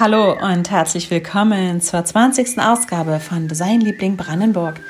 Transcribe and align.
Hallo 0.00 0.32
und 0.32 0.70
herzlich 0.70 1.10
willkommen 1.10 1.82
zur 1.82 2.02
20. 2.02 2.58
Ausgabe 2.58 3.20
von 3.20 3.48
Designliebling 3.48 4.16
Brandenburg, 4.16 4.80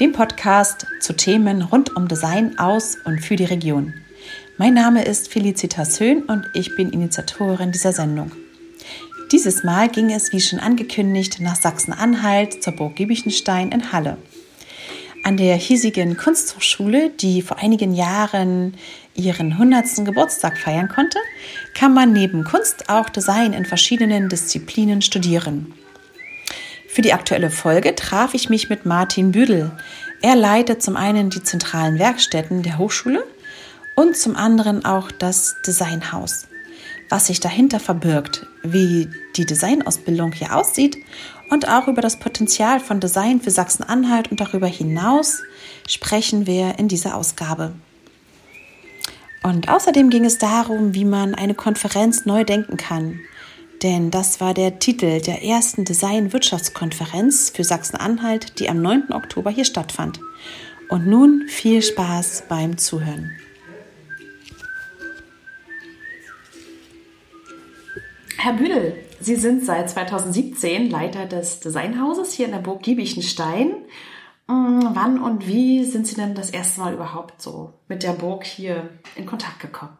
dem 0.00 0.10
Podcast 0.10 0.88
zu 0.98 1.12
Themen 1.12 1.62
rund 1.62 1.94
um 1.94 2.08
Design 2.08 2.58
aus 2.58 2.96
und 3.04 3.20
für 3.20 3.36
die 3.36 3.44
Region. 3.44 3.94
Mein 4.58 4.74
Name 4.74 5.04
ist 5.04 5.32
Felicitas 5.32 6.00
Höhn 6.00 6.24
und 6.24 6.46
ich 6.52 6.74
bin 6.74 6.90
Initiatorin 6.90 7.70
dieser 7.70 7.92
Sendung. 7.92 8.32
Dieses 9.30 9.62
Mal 9.62 9.88
ging 9.88 10.10
es, 10.10 10.32
wie 10.32 10.40
schon 10.40 10.58
angekündigt, 10.58 11.38
nach 11.38 11.54
Sachsen-Anhalt 11.54 12.60
zur 12.60 12.72
Burg 12.72 12.96
Giebichenstein 12.96 13.70
in 13.70 13.92
Halle. 13.92 14.18
An 15.22 15.36
der 15.36 15.54
hiesigen 15.54 16.16
Kunsthochschule, 16.16 17.10
die 17.10 17.40
vor 17.40 17.58
einigen 17.58 17.94
Jahren 17.94 18.74
ihren 19.16 19.52
100. 19.52 20.04
Geburtstag 20.04 20.58
feiern 20.58 20.88
konnte, 20.88 21.18
kann 21.74 21.94
man 21.94 22.12
neben 22.12 22.44
Kunst 22.44 22.88
auch 22.88 23.08
Design 23.08 23.52
in 23.52 23.64
verschiedenen 23.64 24.28
Disziplinen 24.28 25.02
studieren. 25.02 25.74
Für 26.88 27.02
die 27.02 27.12
aktuelle 27.12 27.50
Folge 27.50 27.94
traf 27.94 28.32
ich 28.32 28.48
mich 28.48 28.70
mit 28.70 28.86
Martin 28.86 29.32
Büdel. 29.32 29.70
Er 30.22 30.34
leitet 30.34 30.82
zum 30.82 30.96
einen 30.96 31.28
die 31.28 31.42
zentralen 31.42 31.98
Werkstätten 31.98 32.62
der 32.62 32.78
Hochschule 32.78 33.22
und 33.96 34.16
zum 34.16 34.36
anderen 34.36 34.84
auch 34.84 35.10
das 35.10 35.56
Designhaus. 35.66 36.46
Was 37.10 37.26
sich 37.26 37.40
dahinter 37.40 37.80
verbirgt, 37.80 38.46
wie 38.62 39.08
die 39.36 39.46
Designausbildung 39.46 40.32
hier 40.32 40.56
aussieht 40.56 40.96
und 41.50 41.68
auch 41.68 41.86
über 41.86 42.00
das 42.00 42.18
Potenzial 42.18 42.80
von 42.80 42.98
Design 42.98 43.40
für 43.40 43.50
Sachsen-Anhalt 43.50 44.30
und 44.30 44.40
darüber 44.40 44.66
hinaus 44.66 45.42
sprechen 45.86 46.46
wir 46.46 46.78
in 46.78 46.88
dieser 46.88 47.14
Ausgabe. 47.14 47.72
Und 49.46 49.68
außerdem 49.68 50.10
ging 50.10 50.24
es 50.24 50.38
darum, 50.38 50.92
wie 50.92 51.04
man 51.04 51.36
eine 51.36 51.54
Konferenz 51.54 52.26
neu 52.26 52.42
denken 52.42 52.76
kann. 52.76 53.20
Denn 53.80 54.10
das 54.10 54.40
war 54.40 54.54
der 54.54 54.80
Titel 54.80 55.20
der 55.20 55.44
ersten 55.44 55.84
Design-Wirtschaftskonferenz 55.84 57.50
für 57.50 57.62
Sachsen-Anhalt, 57.62 58.58
die 58.58 58.68
am 58.68 58.82
9. 58.82 59.12
Oktober 59.12 59.52
hier 59.52 59.64
stattfand. 59.64 60.18
Und 60.88 61.06
nun 61.06 61.44
viel 61.46 61.80
Spaß 61.80 62.46
beim 62.48 62.76
Zuhören. 62.76 63.30
Herr 68.38 68.54
Büdel, 68.54 68.94
Sie 69.20 69.36
sind 69.36 69.64
seit 69.64 69.88
2017 69.88 70.90
Leiter 70.90 71.26
des 71.26 71.60
Designhauses 71.60 72.32
hier 72.32 72.46
in 72.46 72.52
der 72.52 72.58
Burg 72.58 72.82
Giebichenstein. 72.82 73.76
Mm, 74.48 74.94
wann 74.94 75.22
und 75.22 75.46
wie 75.46 75.84
sind 75.84 76.06
Sie 76.06 76.14
denn 76.14 76.34
das 76.34 76.50
erste 76.50 76.80
Mal 76.80 76.94
überhaupt 76.94 77.42
so 77.42 77.74
mit 77.88 78.02
der 78.02 78.12
Burg 78.12 78.44
hier 78.44 78.88
in 79.16 79.26
Kontakt 79.26 79.60
gekommen? 79.60 79.96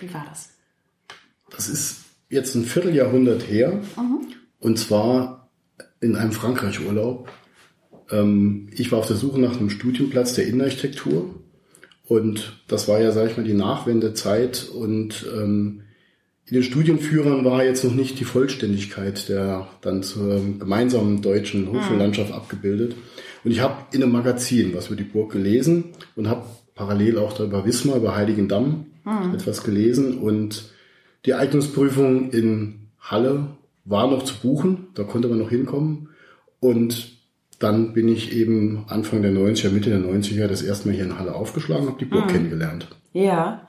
Wie 0.00 0.12
war 0.12 0.24
das? 0.28 0.50
Das 1.50 1.68
ist 1.68 2.04
jetzt 2.28 2.54
ein 2.54 2.64
Vierteljahrhundert 2.64 3.48
her. 3.48 3.80
Mhm. 3.96 4.26
Und 4.60 4.78
zwar 4.78 5.50
in 6.00 6.16
einem 6.16 6.32
Frankreich-Urlaub. 6.32 7.28
Ähm, 8.10 8.68
ich 8.72 8.92
war 8.92 8.98
auf 8.98 9.06
der 9.06 9.16
Suche 9.16 9.40
nach 9.40 9.58
einem 9.58 9.70
Studienplatz 9.70 10.34
der 10.34 10.46
Innenarchitektur. 10.46 11.34
Und 12.06 12.62
das 12.68 12.88
war 12.88 13.00
ja, 13.00 13.12
sag 13.12 13.30
ich 13.30 13.36
mal, 13.36 13.44
die 13.44 13.54
Nachwendezeit. 13.54 14.68
Und 14.68 15.26
ähm, 15.34 15.82
in 16.46 16.54
den 16.54 16.62
Studienführern 16.62 17.44
war 17.44 17.64
jetzt 17.64 17.84
noch 17.84 17.94
nicht 17.94 18.20
die 18.20 18.24
Vollständigkeit 18.24 19.28
der 19.28 19.66
dann 19.80 20.02
zur 20.02 20.40
gemeinsamen 20.58 21.22
deutschen 21.22 21.68
Hochschullandschaft 21.72 22.30
mhm. 22.30 22.36
abgebildet. 22.36 22.96
Und 23.44 23.50
ich 23.50 23.60
habe 23.60 23.76
in 23.92 24.02
einem 24.02 24.12
Magazin 24.12 24.74
was 24.74 24.86
über 24.86 24.96
die 24.96 25.04
Burg 25.04 25.32
gelesen 25.32 25.92
und 26.16 26.28
habe 26.28 26.46
parallel 26.74 27.18
auch 27.18 27.34
darüber 27.34 27.64
Wismar, 27.64 27.96
über 27.96 28.16
Heiligendamm 28.16 28.86
mhm. 29.04 29.34
etwas 29.34 29.62
gelesen. 29.62 30.18
Und 30.18 30.70
die 31.26 31.34
Eignungsprüfung 31.34 32.30
in 32.30 32.88
Halle 32.98 33.48
war 33.84 34.10
noch 34.10 34.22
zu 34.22 34.36
buchen, 34.40 34.88
da 34.94 35.04
konnte 35.04 35.28
man 35.28 35.38
noch 35.38 35.50
hinkommen. 35.50 36.08
Und 36.60 37.12
dann 37.58 37.92
bin 37.92 38.08
ich 38.08 38.32
eben 38.32 38.84
Anfang 38.88 39.22
der 39.22 39.32
90er, 39.32 39.70
Mitte 39.70 39.90
der 39.90 40.00
90er 40.00 40.46
das 40.46 40.62
erste 40.62 40.88
Mal 40.88 40.94
hier 40.94 41.04
in 41.04 41.18
Halle 41.18 41.34
aufgeschlagen, 41.34 41.86
habe 41.86 41.98
die 41.98 42.06
Burg 42.06 42.26
mhm. 42.26 42.32
kennengelernt. 42.32 42.88
Ja. 43.12 43.68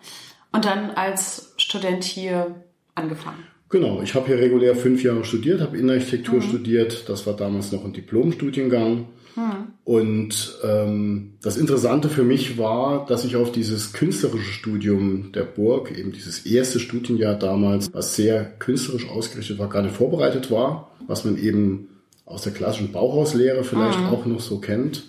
Und 0.51 0.65
dann 0.65 0.91
als 0.91 1.53
Student 1.57 2.03
hier 2.05 2.55
angefangen? 2.95 3.43
Genau, 3.69 4.01
ich 4.01 4.15
habe 4.15 4.27
hier 4.27 4.37
regulär 4.37 4.75
fünf 4.75 5.03
Jahre 5.03 5.25
studiert, 5.25 5.59
habe 5.59 5.77
Innenarchitektur 5.77 6.35
mhm. 6.35 6.41
studiert. 6.41 7.09
Das 7.09 7.27
war 7.27 7.35
damals 7.35 7.71
noch 7.71 7.83
ein 7.83 7.93
Diplomstudiengang. 7.93 9.07
Mhm. 9.35 9.73
Und 9.83 10.59
ähm, 10.63 11.33
das 11.41 11.57
Interessante 11.57 12.09
für 12.09 12.23
mich 12.23 12.57
war, 12.57 13.05
dass 13.05 13.25
ich 13.25 13.35
auf 13.35 13.51
dieses 13.51 13.93
künstlerische 13.93 14.51
Studium 14.51 15.31
der 15.33 15.43
Burg, 15.43 15.97
eben 15.97 16.11
dieses 16.11 16.45
erste 16.45 16.79
Studienjahr 16.79 17.35
damals, 17.35 17.93
was 17.93 18.15
sehr 18.15 18.45
künstlerisch 18.45 19.09
ausgerichtet 19.09 19.59
war, 19.59 19.69
gar 19.69 19.81
nicht 19.81 19.95
vorbereitet 19.95 20.51
war, 20.51 20.91
was 21.07 21.25
man 21.25 21.37
eben 21.37 21.89
aus 22.25 22.43
der 22.43 22.53
klassischen 22.53 22.91
Bauhauslehre 22.91 23.63
vielleicht 23.63 23.99
mhm. 23.99 24.07
auch 24.07 24.25
noch 24.25 24.39
so 24.39 24.59
kennt. 24.59 25.03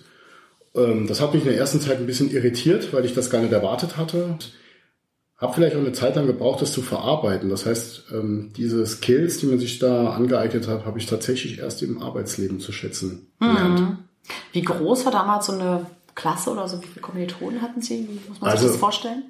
Ähm, 0.75 1.07
das 1.07 1.21
hat 1.21 1.33
mich 1.33 1.43
in 1.43 1.49
der 1.49 1.57
ersten 1.57 1.81
Zeit 1.81 1.97
ein 1.97 2.05
bisschen 2.05 2.29
irritiert, 2.29 2.93
weil 2.93 3.05
ich 3.05 3.13
das 3.13 3.29
gar 3.29 3.41
nicht 3.41 3.53
erwartet 3.53 3.97
hatte. 3.97 4.37
Habe 5.37 5.53
vielleicht 5.53 5.75
auch 5.75 5.81
eine 5.81 5.91
Zeit 5.91 6.15
lang 6.15 6.25
gebraucht, 6.25 6.61
das 6.61 6.71
zu 6.71 6.81
verarbeiten. 6.81 7.49
Das 7.49 7.65
heißt, 7.65 8.05
ähm, 8.11 8.51
diese 8.57 8.85
Skills, 8.85 9.37
die 9.37 9.45
man 9.45 9.59
sich 9.59 9.77
da 9.77 10.11
angeeignet 10.11 10.67
hat, 10.67 10.85
habe 10.85 10.97
ich 10.97 11.05
tatsächlich 11.05 11.59
erst 11.59 11.83
im 11.83 12.01
Arbeitsleben 12.01 12.59
zu 12.59 12.71
schätzen 12.71 13.27
gelernt. 13.39 13.79
Mhm. 13.79 13.97
Wie 14.51 14.61
groß 14.61 15.05
war 15.05 15.11
damals 15.11 15.47
so 15.47 15.53
eine 15.53 15.85
Klasse 16.15 16.51
oder 16.51 16.67
so? 16.67 16.81
Wie 16.81 16.87
viele 16.87 17.01
Kommilitonen 17.01 17.61
hatten 17.61 17.81
Sie? 17.81 18.07
Wie 18.09 18.29
muss 18.29 18.41
man 18.41 18.49
also, 18.49 18.63
sich 18.63 18.73
das 18.73 18.79
vorstellen? 18.79 19.23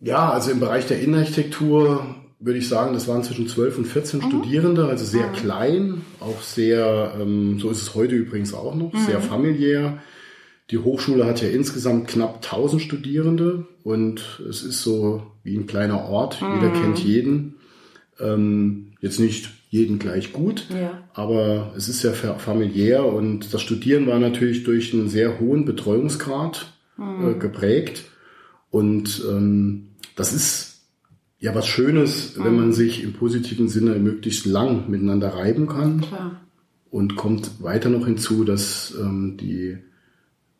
Ja, 0.00 0.30
also 0.30 0.50
im 0.50 0.60
Bereich 0.60 0.86
der 0.86 1.00
Innenarchitektur 1.00 2.06
würde 2.40 2.58
ich 2.58 2.68
sagen, 2.68 2.92
das 2.92 3.08
waren 3.08 3.22
zwischen 3.22 3.48
12 3.48 3.78
und 3.78 3.84
14 3.86 4.20
mhm. 4.20 4.24
Studierende, 4.24 4.86
also 4.86 5.04
sehr 5.04 5.28
mhm. 5.28 5.32
klein, 5.32 6.04
auch 6.20 6.42
sehr, 6.42 7.14
ähm, 7.18 7.58
so 7.58 7.70
ist 7.70 7.80
es 7.80 7.94
heute 7.94 8.14
übrigens 8.14 8.52
auch 8.52 8.74
noch, 8.74 8.92
sehr 9.06 9.18
mhm. 9.18 9.24
familiär. 9.24 9.98
Die 10.70 10.78
Hochschule 10.78 11.26
hat 11.26 11.40
ja 11.40 11.48
insgesamt 11.48 12.08
knapp 12.08 12.36
1000 12.36 12.82
Studierende 12.82 13.66
und 13.82 14.42
es 14.48 14.62
ist 14.62 14.82
so 14.82 15.22
wie 15.42 15.56
ein 15.56 15.66
kleiner 15.66 16.08
Ort. 16.08 16.42
Mhm. 16.42 16.54
Jeder 16.54 16.70
kennt 16.70 16.98
jeden. 16.98 17.54
Ähm, 18.20 18.92
jetzt 19.00 19.20
nicht 19.20 19.50
jeden 19.74 19.98
gleich 19.98 20.32
gut, 20.32 20.68
ja. 20.70 21.02
aber 21.14 21.74
es 21.76 21.88
ist 21.88 22.02
sehr 22.02 22.14
familiär 22.14 23.04
und 23.04 23.52
das 23.52 23.60
Studieren 23.60 24.06
war 24.06 24.20
natürlich 24.20 24.62
durch 24.62 24.94
einen 24.94 25.08
sehr 25.08 25.40
hohen 25.40 25.64
Betreuungsgrad 25.64 26.72
mhm. 26.96 27.28
äh, 27.28 27.34
geprägt. 27.34 28.04
Und 28.70 29.24
ähm, 29.28 29.88
das 30.14 30.32
ist 30.32 30.82
ja 31.40 31.56
was 31.56 31.66
Schönes, 31.66 32.36
mhm. 32.36 32.44
wenn 32.44 32.56
man 32.56 32.72
sich 32.72 33.02
im 33.02 33.14
positiven 33.14 33.68
Sinne 33.68 33.98
möglichst 33.98 34.46
lang 34.46 34.88
miteinander 34.88 35.30
reiben 35.30 35.66
kann. 35.66 36.02
Klar. 36.02 36.40
Und 36.92 37.16
kommt 37.16 37.60
weiter 37.60 37.90
noch 37.90 38.06
hinzu, 38.06 38.44
dass 38.44 38.94
ähm, 38.96 39.36
die 39.40 39.78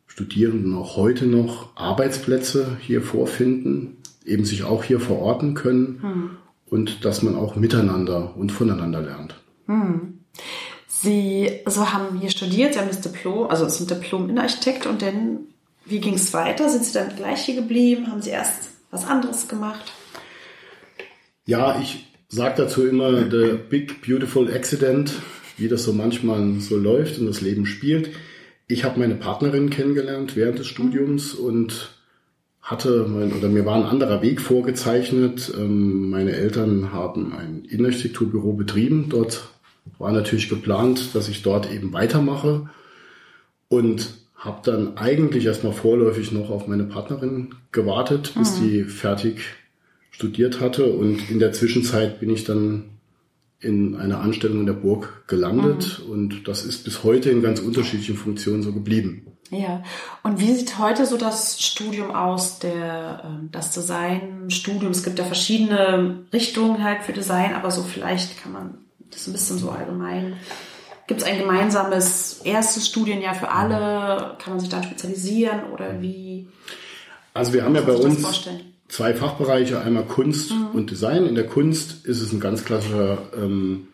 Studierenden 0.07 0.75
auch 0.75 0.97
heute 0.97 1.25
noch 1.25 1.73
Arbeitsplätze 1.77 2.75
hier 2.81 3.01
vorfinden, 3.01 3.95
eben 4.25 4.43
sich 4.43 4.65
auch 4.65 4.83
hier 4.83 4.99
verorten 4.99 5.53
können 5.53 5.99
hm. 6.01 6.29
Und 6.69 7.05
dass 7.05 7.21
man 7.21 7.35
auch 7.35 7.55
miteinander 7.55 8.35
und 8.35 8.51
voneinander 8.51 9.01
lernt. 9.01 9.35
Hm. 9.67 10.19
Sie 10.87 11.61
also 11.65 11.93
haben 11.93 12.19
hier 12.19 12.29
studiert, 12.29 12.73
Sie 12.73 12.79
haben 12.79 12.87
das 12.87 13.01
Diplom, 13.01 13.49
also 13.49 13.67
sind 13.69 13.91
Diplom-Innenarchitekt 13.91 14.85
und 14.87 15.01
dann, 15.01 15.39
wie 15.85 15.99
ging 15.99 16.15
es 16.15 16.33
weiter? 16.33 16.69
Sind 16.69 16.85
Sie 16.85 16.93
dann 16.93 17.15
gleich 17.15 17.41
hier 17.41 17.55
geblieben? 17.55 18.07
Haben 18.07 18.21
Sie 18.21 18.31
erst 18.31 18.69
was 18.91 19.05
anderes 19.05 19.47
gemacht? 19.47 19.91
Ja, 21.45 21.79
ich 21.79 22.07
sage 22.27 22.55
dazu 22.57 22.87
immer 22.87 23.29
the 23.29 23.57
big 23.69 24.01
beautiful 24.01 24.51
accident, 24.51 25.13
wie 25.57 25.67
das 25.67 25.83
so 25.83 25.93
manchmal 25.93 26.59
so 26.59 26.77
läuft 26.77 27.19
und 27.19 27.27
das 27.27 27.41
Leben 27.41 27.65
spielt. 27.65 28.09
Ich 28.67 28.83
habe 28.83 28.99
meine 28.99 29.15
Partnerin 29.15 29.69
kennengelernt 29.69 30.35
während 30.35 30.57
des 30.57 30.67
Studiums 30.67 31.33
und 31.33 31.94
hatte 32.65 33.05
mein, 33.07 33.31
oder 33.31 33.47
mir 33.47 33.63
war 33.65 33.75
ein 33.75 33.83
anderer 33.83 34.23
Weg 34.23 34.41
vorgezeichnet. 34.41 35.53
Ähm, 35.55 36.09
meine 36.09 36.33
Eltern 36.33 36.91
haben 36.91 37.31
ein 37.31 37.63
Innenarchitekturbüro 37.63 38.53
betrieben. 38.53 39.05
Dort 39.07 39.49
war 39.99 40.11
natürlich 40.11 40.49
geplant, 40.49 41.13
dass 41.13 41.29
ich 41.29 41.43
dort 41.43 41.71
eben 41.71 41.93
weitermache 41.93 42.67
und 43.69 44.15
habe 44.35 44.61
dann 44.63 44.97
eigentlich 44.97 45.45
erstmal 45.45 45.73
vorläufig 45.73 46.31
noch 46.31 46.49
auf 46.49 46.67
meine 46.67 46.85
Partnerin 46.85 47.53
gewartet, 47.71 48.33
bis 48.35 48.59
mhm. 48.59 48.63
die 48.63 48.83
fertig 48.83 49.41
studiert 50.09 50.59
hatte 50.59 50.85
und 50.85 51.29
in 51.29 51.39
der 51.39 51.51
Zwischenzeit 51.51 52.19
bin 52.19 52.29
ich 52.29 52.45
dann 52.45 52.85
in 53.59 53.95
einer 53.95 54.21
Anstellung 54.21 54.61
in 54.61 54.65
der 54.65 54.73
Burg 54.73 55.23
gelandet 55.27 56.01
mhm. 56.05 56.11
und 56.11 56.47
das 56.47 56.65
ist 56.65 56.83
bis 56.83 57.03
heute 57.03 57.29
in 57.29 57.41
ganz 57.41 57.59
unterschiedlichen 57.59 58.15
Funktionen 58.15 58.63
so 58.63 58.73
geblieben. 58.73 59.25
Ja, 59.51 59.83
und 60.23 60.39
wie 60.39 60.53
sieht 60.53 60.79
heute 60.79 61.05
so 61.05 61.17
das 61.17 61.61
Studium 61.61 62.11
aus, 62.11 62.59
der, 62.59 63.21
ähm, 63.25 63.49
das 63.51 63.71
Designstudium? 63.71 64.91
Es 64.91 65.03
gibt 65.03 65.19
ja 65.19 65.25
verschiedene 65.25 66.25
Richtungen 66.33 66.83
halt 66.83 67.03
für 67.03 67.13
Design, 67.13 67.53
aber 67.53 67.69
so 67.69 67.83
vielleicht 67.83 68.41
kann 68.41 68.53
man 68.53 68.77
das 69.11 69.27
ein 69.27 69.33
bisschen 69.33 69.59
so 69.59 69.69
allgemein. 69.69 70.37
Gibt 71.07 71.21
es 71.21 71.27
ein 71.27 71.37
gemeinsames 71.37 72.41
erstes 72.43 72.87
Studienjahr 72.87 73.35
für 73.35 73.49
alle? 73.49 74.35
Kann 74.39 74.53
man 74.53 74.59
sich 74.59 74.69
dann 74.69 74.83
spezialisieren 74.83 75.65
oder 75.71 76.01
wie? 76.01 76.47
Also 77.35 77.53
wir 77.53 77.63
haben 77.63 77.75
ja 77.75 77.81
bei 77.81 77.93
uns 77.93 78.21
vorstellen? 78.21 78.74
Zwei 78.87 79.13
Fachbereiche, 79.13 79.81
einmal 79.81 80.05
Kunst 80.05 80.51
mhm. 80.51 80.67
und 80.73 80.91
Design. 80.91 81.25
In 81.25 81.35
der 81.35 81.47
Kunst 81.47 82.05
ist 82.05 82.21
es 82.21 82.31
ein 82.31 82.39
ganz 82.39 82.65
klassischer 82.65 83.17
ähm, 83.37 83.87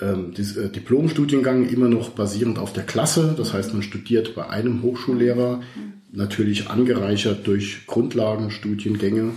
ähm, 0.00 0.32
äh, 0.36 0.68
Diplomstudiengang 0.68 1.68
immer 1.68 1.88
noch 1.88 2.10
basierend 2.10 2.58
auf 2.58 2.72
der 2.72 2.84
Klasse. 2.84 3.34
Das 3.36 3.52
heißt, 3.52 3.72
man 3.72 3.82
studiert 3.82 4.34
bei 4.34 4.48
einem 4.48 4.82
Hochschullehrer, 4.82 5.62
natürlich 6.12 6.68
angereichert 6.68 7.46
durch 7.46 7.86
Grundlagenstudiengänge. 7.86 9.22
Mhm. 9.22 9.32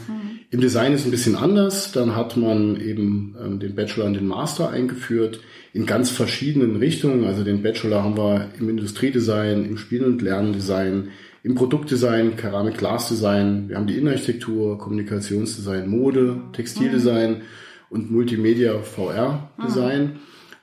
Im 0.52 0.62
Design 0.62 0.94
ist 0.94 1.06
ein 1.06 1.12
bisschen 1.12 1.36
anders. 1.36 1.92
Dann 1.92 2.16
hat 2.16 2.36
man 2.36 2.80
eben 2.82 3.36
ähm, 3.44 3.60
den 3.60 3.76
Bachelor 3.76 4.06
und 4.06 4.16
den 4.16 4.28
Master 4.28 4.70
eingeführt 4.70 5.42
in 5.74 5.86
ganz 5.86 6.10
verschiedenen 6.10 6.78
Richtungen. 6.78 7.26
Also 7.26 7.44
den 7.44 7.62
Bachelor 7.62 8.04
haben 8.04 8.18
wir 8.18 8.50
im 8.60 8.70
Industriedesign, 8.70 9.66
im 9.66 9.78
Spiel- 9.78 10.04
und 10.04 10.22
Lerndesign, 10.22 11.10
im 11.44 11.56
Produktdesign, 11.56 12.36
Keramik-Glasdesign. 12.36 13.70
Wir 13.70 13.78
haben 13.78 13.88
die 13.88 13.98
Innenarchitektur, 13.98 14.78
Kommunikationsdesign, 14.78 15.88
Mode, 15.88 16.42
Textildesign 16.54 17.32
mhm. 17.32 17.42
und 17.90 18.12
Multimedia 18.12 18.80
VR-Design. 18.80 20.04
Mhm. 20.04 20.20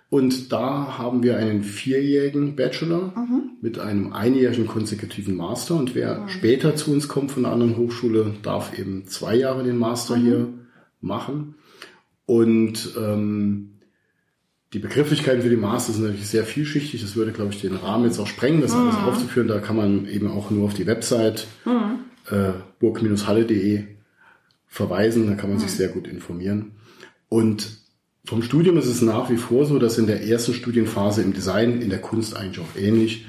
Und 0.09 0.53
da 0.53 0.99
haben 0.99 1.23
wir 1.23 1.37
einen 1.37 1.65
vierjährigen 1.65 2.55
Bachelor 2.55 3.13
mhm. 3.17 3.51
mit 3.61 3.79
einem 3.79 4.13
einjährigen 4.13 4.67
konsekutiven 4.67 5.37
Master. 5.37 5.75
Und 5.75 5.95
wer 5.95 6.21
mhm. 6.21 6.29
später 6.29 6.77
zu 6.77 6.93
uns 6.93 7.09
kommt 7.09 7.33
von 7.33 7.45
einer 7.45 7.55
anderen 7.55 7.77
Hochschule, 7.77 8.35
darf 8.43 8.79
eben 8.79 9.07
zwei 9.07 9.35
Jahre 9.35 9.65
den 9.65 9.79
Master 9.79 10.17
mhm. 10.17 10.23
hier 10.23 10.49
machen. 11.01 11.55
Und 12.27 12.95
ähm, 12.99 13.76
die 14.77 14.83
Begrifflichkeiten 14.83 15.41
für 15.41 15.49
die 15.49 15.57
Master 15.57 15.95
sind 15.95 16.03
natürlich 16.03 16.29
sehr 16.29 16.45
vielschichtig. 16.45 17.01
Das 17.01 17.17
würde, 17.17 17.33
glaube 17.33 17.51
ich, 17.51 17.63
den 17.63 17.77
Rahmen 17.77 18.05
jetzt 18.05 18.19
auch 18.19 18.27
sprengen, 18.27 18.61
das 18.61 18.75
alles 18.75 18.99
mhm. 18.99 19.05
aufzuführen. 19.05 19.49
Da 19.49 19.59
kann 19.59 19.75
man 19.75 20.07
eben 20.07 20.31
auch 20.31 20.51
nur 20.51 20.67
auf 20.67 20.75
die 20.75 20.87
Website 20.87 21.47
mhm. 21.65 22.01
äh, 22.31 22.53
burg-halle.de 22.79 23.85
verweisen. 24.67 25.29
Da 25.29 25.35
kann 25.35 25.49
man 25.49 25.59
sich 25.59 25.71
mhm. 25.71 25.77
sehr 25.77 25.89
gut 25.89 26.07
informieren. 26.07 26.73
Und 27.31 27.79
vom 28.27 28.43
Studium 28.43 28.77
ist 28.77 28.85
es 28.85 29.01
nach 29.01 29.31
wie 29.31 29.39
vor 29.39 29.65
so, 29.65 29.79
dass 29.79 29.97
in 29.97 30.07
der 30.07 30.27
ersten 30.27 30.53
Studienphase 30.53 31.23
im 31.23 31.33
Design, 31.33 31.81
in 31.81 31.89
der 31.89 32.03
Kunst 32.03 32.37
eigentlich 32.37 32.61
auch 32.63 32.79
ähnlich, 32.79 33.25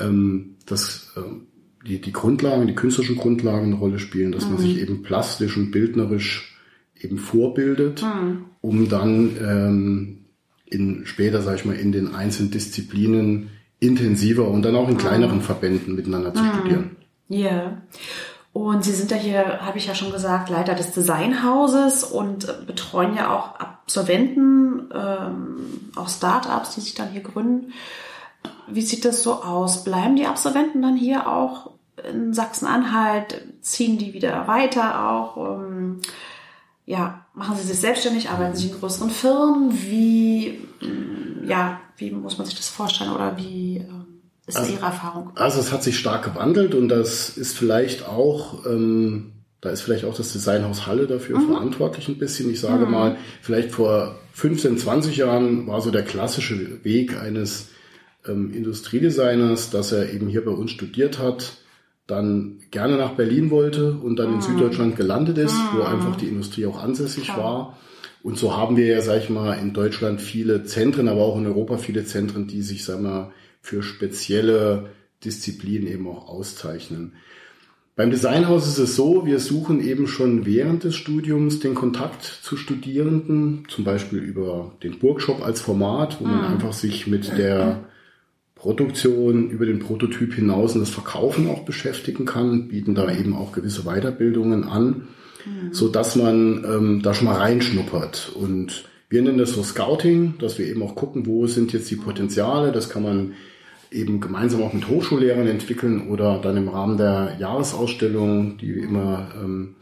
ähm, 0.00 0.56
dass 0.66 1.12
ähm, 1.16 1.46
die, 1.86 2.00
die 2.00 2.12
Grundlagen, 2.12 2.66
die 2.66 2.74
künstlerischen 2.74 3.18
Grundlagen 3.18 3.66
eine 3.66 3.76
Rolle 3.76 4.00
spielen, 4.00 4.32
dass 4.32 4.46
mhm. 4.46 4.54
man 4.54 4.62
sich 4.62 4.80
eben 4.80 5.02
plastisch 5.02 5.56
und 5.56 5.70
bildnerisch 5.70 6.58
eben 7.00 7.18
vorbildet, 7.18 8.02
mhm. 8.02 8.46
um 8.60 8.88
dann 8.88 9.36
ähm, 9.40 10.17
in 10.70 11.06
später, 11.06 11.42
sag 11.42 11.56
ich 11.56 11.64
mal, 11.64 11.76
in 11.76 11.92
den 11.92 12.14
einzelnen 12.14 12.50
Disziplinen 12.50 13.50
intensiver 13.80 14.48
und 14.48 14.62
dann 14.62 14.76
auch 14.76 14.88
in 14.88 14.94
mhm. 14.94 14.98
kleineren 14.98 15.40
Verbänden 15.40 15.94
miteinander 15.94 16.34
zu 16.34 16.42
mhm. 16.42 16.52
studieren. 16.54 16.96
Ja. 17.28 17.82
Und 18.52 18.84
Sie 18.84 18.92
sind 18.92 19.10
ja 19.10 19.16
hier, 19.16 19.60
habe 19.60 19.78
ich 19.78 19.86
ja 19.86 19.94
schon 19.94 20.10
gesagt, 20.10 20.48
Leiter 20.48 20.74
des 20.74 20.92
Designhauses 20.92 22.02
und 22.02 22.66
betreuen 22.66 23.14
ja 23.14 23.32
auch 23.32 23.60
Absolventen, 23.60 24.90
ähm, 24.92 25.90
auch 25.94 26.08
Startups, 26.08 26.74
die 26.74 26.80
sich 26.80 26.94
dann 26.94 27.10
hier 27.10 27.20
gründen. 27.20 27.72
Wie 28.66 28.82
sieht 28.82 29.04
das 29.04 29.22
so 29.22 29.42
aus? 29.42 29.84
Bleiben 29.84 30.16
die 30.16 30.26
Absolventen 30.26 30.82
dann 30.82 30.96
hier 30.96 31.28
auch 31.28 31.72
in 32.10 32.34
Sachsen-Anhalt? 32.34 33.44
Ziehen 33.60 33.98
die 33.98 34.12
wieder 34.12 34.48
weiter 34.48 35.08
auch? 35.08 35.36
Ähm, 35.36 36.00
ja, 36.84 37.26
machen 37.38 37.56
sie 37.56 37.66
sich 37.66 37.78
selbstständig? 37.78 38.28
Arbeiten 38.28 38.56
sie 38.56 38.68
in 38.68 38.78
größeren 38.78 39.10
Firmen? 39.10 39.72
Wie, 39.72 40.58
ja, 41.46 41.80
wie 41.96 42.10
muss 42.10 42.38
man 42.38 42.46
sich 42.46 42.56
das 42.56 42.68
vorstellen 42.68 43.12
oder 43.12 43.36
wie? 43.36 43.78
Ähm, 43.78 44.06
ist 44.46 44.56
also, 44.56 44.72
Ihre 44.72 44.86
Erfahrung? 44.86 45.32
Also 45.36 45.60
es 45.60 45.72
hat 45.72 45.82
sich 45.82 45.98
stark 45.98 46.24
gewandelt 46.24 46.74
und 46.74 46.88
das 46.88 47.36
ist 47.36 47.56
vielleicht 47.56 48.06
auch, 48.06 48.64
ähm, 48.66 49.32
da 49.60 49.70
ist 49.70 49.82
vielleicht 49.82 50.04
auch 50.04 50.16
das 50.16 50.32
Designhaus 50.32 50.86
Halle 50.86 51.06
dafür 51.06 51.38
mhm. 51.38 51.52
verantwortlich 51.52 52.08
ein 52.08 52.18
bisschen. 52.18 52.50
Ich 52.50 52.60
sage 52.60 52.86
mhm. 52.86 52.92
mal, 52.92 53.16
vielleicht 53.42 53.72
vor 53.72 54.18
15, 54.32 54.78
20 54.78 55.16
Jahren 55.16 55.66
war 55.66 55.80
so 55.80 55.90
der 55.90 56.02
klassische 56.02 56.82
Weg 56.84 57.20
eines 57.20 57.68
ähm, 58.26 58.52
Industriedesigners, 58.54 59.70
dass 59.70 59.92
er 59.92 60.12
eben 60.12 60.28
hier 60.28 60.44
bei 60.44 60.50
uns 60.50 60.70
studiert 60.70 61.18
hat, 61.18 61.58
dann 62.08 62.60
gerne 62.70 62.96
nach 62.96 63.12
Berlin 63.12 63.50
wollte 63.50 63.92
und 63.92 64.16
dann 64.16 64.32
in 64.32 64.40
Süddeutschland 64.40 64.96
gelandet 64.96 65.36
ist, 65.36 65.54
wo 65.72 65.76
mhm. 65.76 65.86
einfach 65.86 66.16
die 66.16 66.26
Industrie 66.26 66.66
auch 66.66 66.82
ansässig 66.82 67.28
war. 67.36 67.78
Und 68.22 68.38
so 68.38 68.56
haben 68.56 68.76
wir 68.76 68.86
ja, 68.86 69.02
sag 69.02 69.22
ich 69.22 69.30
mal, 69.30 69.52
in 69.52 69.74
Deutschland 69.74 70.20
viele 70.20 70.64
Zentren, 70.64 71.08
aber 71.08 71.20
auch 71.20 71.36
in 71.36 71.46
Europa 71.46 71.76
viele 71.76 72.04
Zentren, 72.04 72.48
die 72.48 72.62
sich, 72.62 72.84
sag 72.84 73.00
mal, 73.00 73.30
für 73.60 73.82
spezielle 73.82 74.86
Disziplinen 75.22 75.86
eben 75.86 76.08
auch 76.08 76.28
auszeichnen. 76.28 77.12
Beim 77.94 78.10
Designhaus 78.10 78.66
ist 78.66 78.78
es 78.78 78.96
so, 78.96 79.26
wir 79.26 79.38
suchen 79.38 79.84
eben 79.84 80.06
schon 80.06 80.46
während 80.46 80.84
des 80.84 80.96
Studiums 80.96 81.60
den 81.60 81.74
Kontakt 81.74 82.22
zu 82.22 82.56
Studierenden, 82.56 83.64
zum 83.68 83.84
Beispiel 83.84 84.20
über 84.20 84.72
den 84.82 84.98
Burgshop 84.98 85.44
als 85.44 85.60
Format, 85.60 86.20
wo 86.20 86.24
man 86.24 86.38
mhm. 86.38 86.54
einfach 86.54 86.72
sich 86.72 87.06
mit 87.06 87.36
der 87.36 87.87
Produktion 88.58 89.50
über 89.50 89.66
den 89.66 89.78
Prototyp 89.78 90.34
hinaus 90.34 90.74
und 90.74 90.80
das 90.80 90.90
Verkaufen 90.90 91.48
auch 91.48 91.64
beschäftigen 91.64 92.24
kann, 92.24 92.68
bieten 92.68 92.94
da 92.94 93.10
eben 93.12 93.34
auch 93.34 93.52
gewisse 93.52 93.84
Weiterbildungen 93.84 94.64
an, 94.64 95.08
mhm. 95.46 95.72
so 95.72 95.88
dass 95.88 96.16
man 96.16 96.64
ähm, 96.64 97.02
da 97.02 97.14
schon 97.14 97.26
mal 97.26 97.36
reinschnuppert. 97.36 98.32
Und 98.34 98.84
wir 99.08 99.22
nennen 99.22 99.38
das 99.38 99.52
so 99.52 99.62
Scouting, 99.62 100.34
dass 100.38 100.58
wir 100.58 100.66
eben 100.66 100.82
auch 100.82 100.96
gucken, 100.96 101.26
wo 101.26 101.46
sind 101.46 101.72
jetzt 101.72 101.90
die 101.90 101.96
Potenziale. 101.96 102.72
Das 102.72 102.90
kann 102.90 103.04
man 103.04 103.32
eben 103.90 104.20
gemeinsam 104.20 104.62
auch 104.62 104.72
mit 104.72 104.88
Hochschullehrern 104.88 105.46
entwickeln 105.46 106.08
oder 106.08 106.40
dann 106.42 106.56
im 106.56 106.68
Rahmen 106.68 106.98
der 106.98 107.36
Jahresausstellung, 107.38 108.58
die 108.58 108.72
immer 108.72 109.30
ähm, 109.40 109.76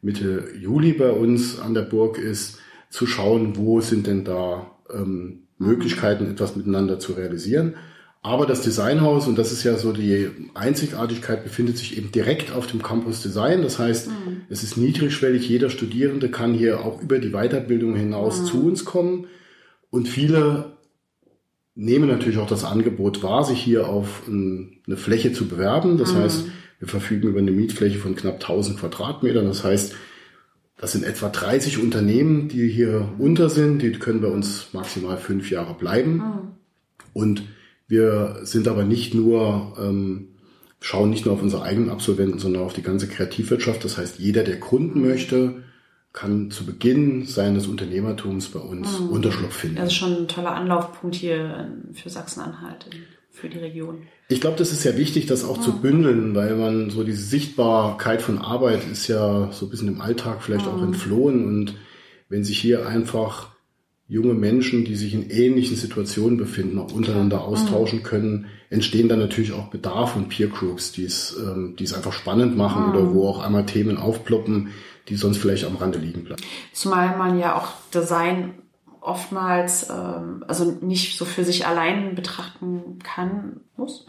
Mitte 0.00 0.48
Juli 0.58 0.94
bei 0.94 1.10
uns 1.10 1.60
an 1.60 1.74
der 1.74 1.82
Burg 1.82 2.18
ist, 2.18 2.58
zu 2.90 3.06
schauen, 3.06 3.56
wo 3.56 3.80
sind 3.80 4.06
denn 4.06 4.24
da 4.24 4.70
ähm, 4.92 5.44
Möglichkeiten, 5.58 6.30
etwas 6.30 6.56
miteinander 6.56 6.98
zu 6.98 7.12
realisieren. 7.12 7.74
Aber 8.24 8.46
das 8.46 8.62
Designhaus, 8.62 9.26
und 9.26 9.36
das 9.36 9.50
ist 9.50 9.64
ja 9.64 9.76
so 9.76 9.92
die 9.92 10.30
Einzigartigkeit, 10.54 11.42
befindet 11.42 11.76
sich 11.76 11.98
eben 11.98 12.12
direkt 12.12 12.52
auf 12.52 12.68
dem 12.68 12.80
Campus 12.80 13.20
Design. 13.20 13.62
Das 13.62 13.80
heißt, 13.80 14.08
mhm. 14.08 14.42
es 14.48 14.62
ist 14.62 14.76
niedrigschwellig. 14.76 15.48
Jeder 15.48 15.70
Studierende 15.70 16.30
kann 16.30 16.54
hier 16.54 16.84
auch 16.84 17.02
über 17.02 17.18
die 17.18 17.30
Weiterbildung 17.30 17.96
hinaus 17.96 18.42
mhm. 18.42 18.44
zu 18.44 18.64
uns 18.64 18.84
kommen. 18.84 19.26
Und 19.90 20.08
viele 20.08 20.76
nehmen 21.74 22.08
natürlich 22.08 22.38
auch 22.38 22.46
das 22.46 22.64
Angebot 22.64 23.24
wahr, 23.24 23.44
sich 23.44 23.60
hier 23.60 23.88
auf 23.88 24.22
eine 24.28 24.96
Fläche 24.96 25.32
zu 25.32 25.48
bewerben. 25.48 25.98
Das 25.98 26.12
mhm. 26.12 26.18
heißt, 26.18 26.44
wir 26.78 26.88
verfügen 26.88 27.28
über 27.28 27.40
eine 27.40 27.50
Mietfläche 27.50 27.98
von 27.98 28.14
knapp 28.14 28.34
1000 28.34 28.78
Quadratmetern. 28.78 29.46
Das 29.46 29.64
heißt, 29.64 29.96
das 30.76 30.92
sind 30.92 31.02
etwa 31.04 31.28
30 31.28 31.82
Unternehmen, 31.82 32.48
die 32.48 32.68
hier 32.68 33.08
unter 33.18 33.48
sind. 33.48 33.82
Die 33.82 33.90
können 33.92 34.20
bei 34.20 34.28
uns 34.28 34.68
maximal 34.72 35.16
fünf 35.16 35.50
Jahre 35.50 35.74
bleiben. 35.74 36.14
Mhm. 36.14 36.38
Und 37.14 37.42
wir 37.92 38.38
sind 38.44 38.68
aber 38.68 38.84
nicht 38.84 39.12
nur, 39.12 39.76
ähm, 39.78 40.28
schauen 40.80 41.10
nicht 41.10 41.26
nur 41.26 41.34
auf 41.34 41.42
unsere 41.42 41.62
eigenen 41.62 41.90
Absolventen, 41.90 42.38
sondern 42.38 42.62
auf 42.62 42.72
die 42.72 42.80
ganze 42.80 43.06
Kreativwirtschaft. 43.06 43.84
Das 43.84 43.98
heißt, 43.98 44.18
jeder, 44.18 44.44
der 44.44 44.56
gründen 44.56 45.02
möchte, 45.02 45.62
kann 46.14 46.50
zu 46.50 46.64
Beginn 46.64 47.26
seines 47.26 47.66
Unternehmertums 47.66 48.48
bei 48.48 48.60
uns 48.60 48.98
mhm. 48.98 49.10
Unterschlupf 49.10 49.54
finden. 49.54 49.76
Das 49.76 49.88
ist 49.88 49.96
schon 49.96 50.22
ein 50.22 50.26
toller 50.26 50.52
Anlaufpunkt 50.52 51.16
hier 51.16 51.70
für 51.92 52.08
Sachsen-Anhalt, 52.08 52.86
für 53.30 53.50
die 53.50 53.58
Region. 53.58 54.06
Ich 54.28 54.40
glaube, 54.40 54.56
das 54.56 54.72
ist 54.72 54.80
sehr 54.80 54.96
wichtig, 54.96 55.26
das 55.26 55.44
auch 55.44 55.58
mhm. 55.58 55.62
zu 55.62 55.80
bündeln, 55.82 56.34
weil 56.34 56.56
man 56.56 56.88
so 56.88 57.04
diese 57.04 57.22
Sichtbarkeit 57.22 58.22
von 58.22 58.38
Arbeit 58.38 58.90
ist 58.90 59.06
ja 59.06 59.52
so 59.52 59.66
ein 59.66 59.70
bisschen 59.70 59.88
im 59.88 60.00
Alltag 60.00 60.42
vielleicht 60.42 60.64
mhm. 60.64 60.72
auch 60.72 60.82
entflohen 60.82 61.44
und 61.44 61.74
wenn 62.30 62.42
sich 62.42 62.58
hier 62.58 62.88
einfach 62.88 63.51
junge 64.12 64.34
Menschen, 64.34 64.84
die 64.84 64.94
sich 64.94 65.14
in 65.14 65.30
ähnlichen 65.30 65.74
Situationen 65.74 66.36
befinden, 66.36 66.78
auch 66.78 66.92
untereinander 66.92 67.38
mhm. 67.38 67.44
austauschen 67.44 68.02
können, 68.02 68.46
entstehen 68.68 69.08
dann 69.08 69.18
natürlich 69.18 69.52
auch 69.52 69.68
Bedarf 69.68 70.16
und 70.16 70.28
Peer 70.28 70.48
Groups, 70.48 70.92
die 70.92 71.04
es, 71.04 71.34
ähm, 71.42 71.76
die 71.78 71.84
es 71.84 71.94
einfach 71.94 72.12
spannend 72.12 72.54
machen 72.54 72.82
mhm. 72.82 72.90
oder 72.90 73.14
wo 73.14 73.26
auch 73.26 73.42
einmal 73.42 73.64
Themen 73.64 73.96
aufploppen, 73.96 74.68
die 75.08 75.16
sonst 75.16 75.38
vielleicht 75.38 75.64
am 75.64 75.76
Rande 75.76 75.98
liegen 75.98 76.24
bleiben. 76.24 76.42
Zumal 76.74 77.16
man 77.16 77.38
ja 77.38 77.56
auch 77.56 77.68
Design 77.94 78.50
oftmals 79.02 79.90
ähm, 79.90 80.44
also 80.46 80.78
nicht 80.80 81.18
so 81.18 81.24
für 81.24 81.44
sich 81.44 81.66
allein 81.66 82.14
betrachten 82.14 83.00
kann 83.02 83.60
muss, 83.76 84.06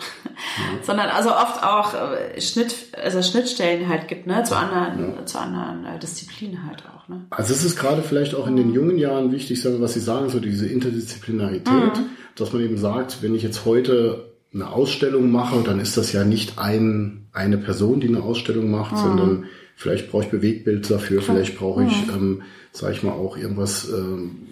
ja. 0.56 0.84
sondern 0.84 1.10
also 1.10 1.32
oft 1.32 1.64
auch 1.64 1.94
äh, 1.96 2.40
Schnitt 2.40 2.76
also 3.02 3.22
Schnittstellen 3.24 3.90
halt 3.90 4.08
gibt 4.08 4.28
ne 4.28 4.44
zu 4.44 4.56
anderen 4.56 5.16
ja. 5.16 5.26
zu 5.26 5.40
anderen 5.40 5.86
äh, 5.86 6.00
Disziplinen 6.00 6.66
halt 6.68 6.84
auch 6.86 7.08
ne. 7.08 7.26
Also 7.32 7.54
es 7.54 7.64
ist 7.64 7.76
gerade 7.76 8.04
vielleicht 8.04 8.36
auch 8.36 8.46
in 8.46 8.56
den 8.56 8.72
jungen 8.72 9.00
Jahren 9.00 9.32
wichtig, 9.32 9.66
was 9.66 9.94
Sie 9.94 10.00
sagen, 10.00 10.30
so 10.30 10.40
diese 10.40 10.68
Interdisziplinarität, 10.68 11.98
mhm. 11.98 12.10
dass 12.36 12.54
man 12.54 12.62
eben 12.62 12.78
sagt, 12.78 13.24
wenn 13.24 13.34
ich 13.34 13.42
jetzt 13.42 13.66
heute 13.66 14.32
eine 14.54 14.70
Ausstellung 14.70 15.32
mache, 15.32 15.64
dann 15.64 15.80
ist 15.80 15.98
das 15.98 16.14
ja 16.14 16.24
nicht 16.24 16.60
ein 16.60 17.28
eine 17.34 17.58
Person, 17.58 18.00
die 18.00 18.10
eine 18.10 18.22
Ausstellung 18.22 18.70
macht, 18.70 18.92
mhm. 18.92 18.98
sondern 18.98 19.46
Vielleicht 19.76 20.12
brauche 20.12 20.24
ich 20.24 20.30
Bewegbild 20.30 20.90
dafür, 20.90 21.22
vielleicht 21.22 21.58
brauche 21.58 21.84
ich, 21.84 22.08
mhm. 22.08 22.14
ähm, 22.14 22.42
sage 22.72 22.94
ich 22.94 23.04
mal, 23.04 23.12
auch 23.12 23.38
irgendwas 23.38 23.90
ähm, 23.90 24.48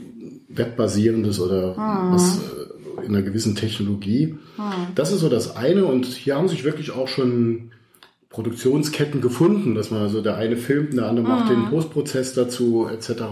webbasierendes 0.50 1.40
oder 1.40 1.74
mhm. 1.74 2.14
was 2.14 2.38
äh, 2.38 3.06
in 3.06 3.16
einer 3.16 3.24
gewissen 3.24 3.56
Technologie. 3.56 4.38
Mhm. 4.58 4.94
Das 4.96 5.12
ist 5.12 5.22
so 5.22 5.30
das 5.30 5.56
eine 5.56 5.86
und 5.86 6.06
hier 6.06 6.36
haben 6.36 6.48
sich 6.48 6.64
wirklich 6.64 6.92
auch 6.92 7.08
schon 7.08 7.72
Produktionsketten 8.30 9.22
gefunden, 9.22 9.76
dass 9.76 9.92
man 9.92 10.02
also 10.02 10.22
der 10.22 10.38
eine 10.38 10.58
filmt, 10.58 10.94
der 10.94 11.08
andere 11.08 11.28
macht 11.28 11.50
den 11.50 11.66
mhm. 11.66 11.70
Postprozess 11.70 12.34
dazu 12.34 12.88
etc. 12.88 13.24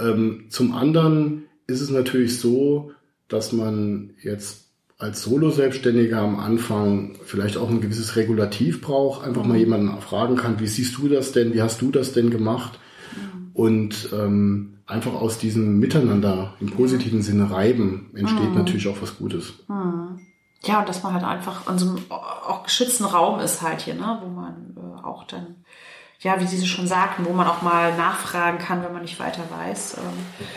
Ähm, 0.00 0.46
zum 0.48 0.72
anderen 0.72 1.44
ist 1.66 1.80
es 1.80 1.90
natürlich 1.90 2.38
so, 2.38 2.92
dass 3.28 3.52
man 3.52 4.14
jetzt 4.22 4.70
als 4.98 5.22
Solo-Selbstständiger 5.22 6.20
am 6.20 6.38
Anfang 6.38 7.16
vielleicht 7.24 7.56
auch 7.56 7.70
ein 7.70 7.80
gewisses 7.80 8.16
Regulativ 8.16 8.82
braucht, 8.82 9.26
einfach 9.26 9.44
mal 9.44 9.54
mhm. 9.54 9.60
jemanden 9.60 10.00
fragen 10.00 10.36
kann, 10.36 10.60
wie 10.60 10.66
siehst 10.66 10.98
du 10.98 11.08
das 11.08 11.32
denn, 11.32 11.54
wie 11.54 11.62
hast 11.62 11.80
du 11.80 11.90
das 11.90 12.12
denn 12.12 12.30
gemacht? 12.30 12.78
Mhm. 13.16 13.50
Und 13.54 14.08
ähm, 14.12 14.74
einfach 14.90 15.14
aus 15.14 15.38
diesem 15.38 15.78
Miteinander 15.78 16.54
im 16.60 16.70
positiven 16.70 17.22
Sinne 17.22 17.50
reiben 17.50 18.10
entsteht 18.14 18.50
mhm. 18.50 18.56
natürlich 18.56 18.88
auch 18.88 19.00
was 19.00 19.16
Gutes. 19.18 19.54
Mhm. 19.68 20.20
Ja, 20.64 20.80
und 20.80 20.88
dass 20.88 21.02
man 21.02 21.14
halt 21.14 21.24
einfach 21.24 21.68
in 21.70 21.78
so 21.78 21.88
einem 21.88 22.04
auch 22.10 22.62
geschützten 22.64 23.04
Raum 23.04 23.40
ist 23.40 23.62
halt 23.62 23.80
hier, 23.80 23.94
ne, 23.94 24.20
wo 24.22 24.28
man 24.28 24.76
äh, 24.76 25.02
auch 25.02 25.24
dann, 25.24 25.64
ja, 26.18 26.38
wie 26.38 26.46
Sie 26.46 26.66
schon 26.66 26.86
sagten, 26.86 27.24
wo 27.24 27.32
man 27.32 27.46
auch 27.46 27.62
mal 27.62 27.96
nachfragen 27.96 28.58
kann, 28.58 28.82
wenn 28.82 28.92
man 28.92 29.02
nicht 29.02 29.18
weiter 29.18 29.42
weiß. 29.50 29.96
Ähm, 29.98 30.52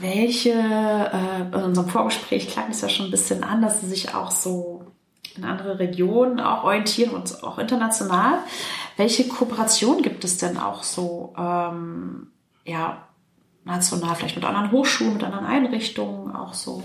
welche, 0.00 0.50
äh, 0.50 1.40
in 1.40 1.64
unserem 1.64 1.88
Vorgespräch 1.88 2.48
klang 2.48 2.70
es 2.70 2.80
ja 2.80 2.88
schon 2.88 3.06
ein 3.06 3.10
bisschen 3.10 3.42
an, 3.42 3.62
dass 3.62 3.80
sie 3.80 3.88
sich 3.88 4.14
auch 4.14 4.30
so 4.30 4.84
in 5.36 5.44
andere 5.44 5.78
Regionen 5.78 6.40
auch 6.40 6.64
orientieren 6.64 7.14
und 7.14 7.42
auch 7.42 7.58
international. 7.58 8.38
Welche 8.96 9.26
Kooperation 9.28 10.02
gibt 10.02 10.24
es 10.24 10.36
denn 10.36 10.58
auch 10.58 10.82
so, 10.82 11.32
ähm, 11.38 12.28
ja, 12.64 13.07
national, 13.68 14.16
vielleicht 14.16 14.34
mit 14.34 14.44
anderen 14.44 14.72
Hochschulen, 14.72 15.14
mit 15.14 15.22
anderen 15.22 15.46
Einrichtungen 15.46 16.34
auch 16.34 16.54
so? 16.54 16.82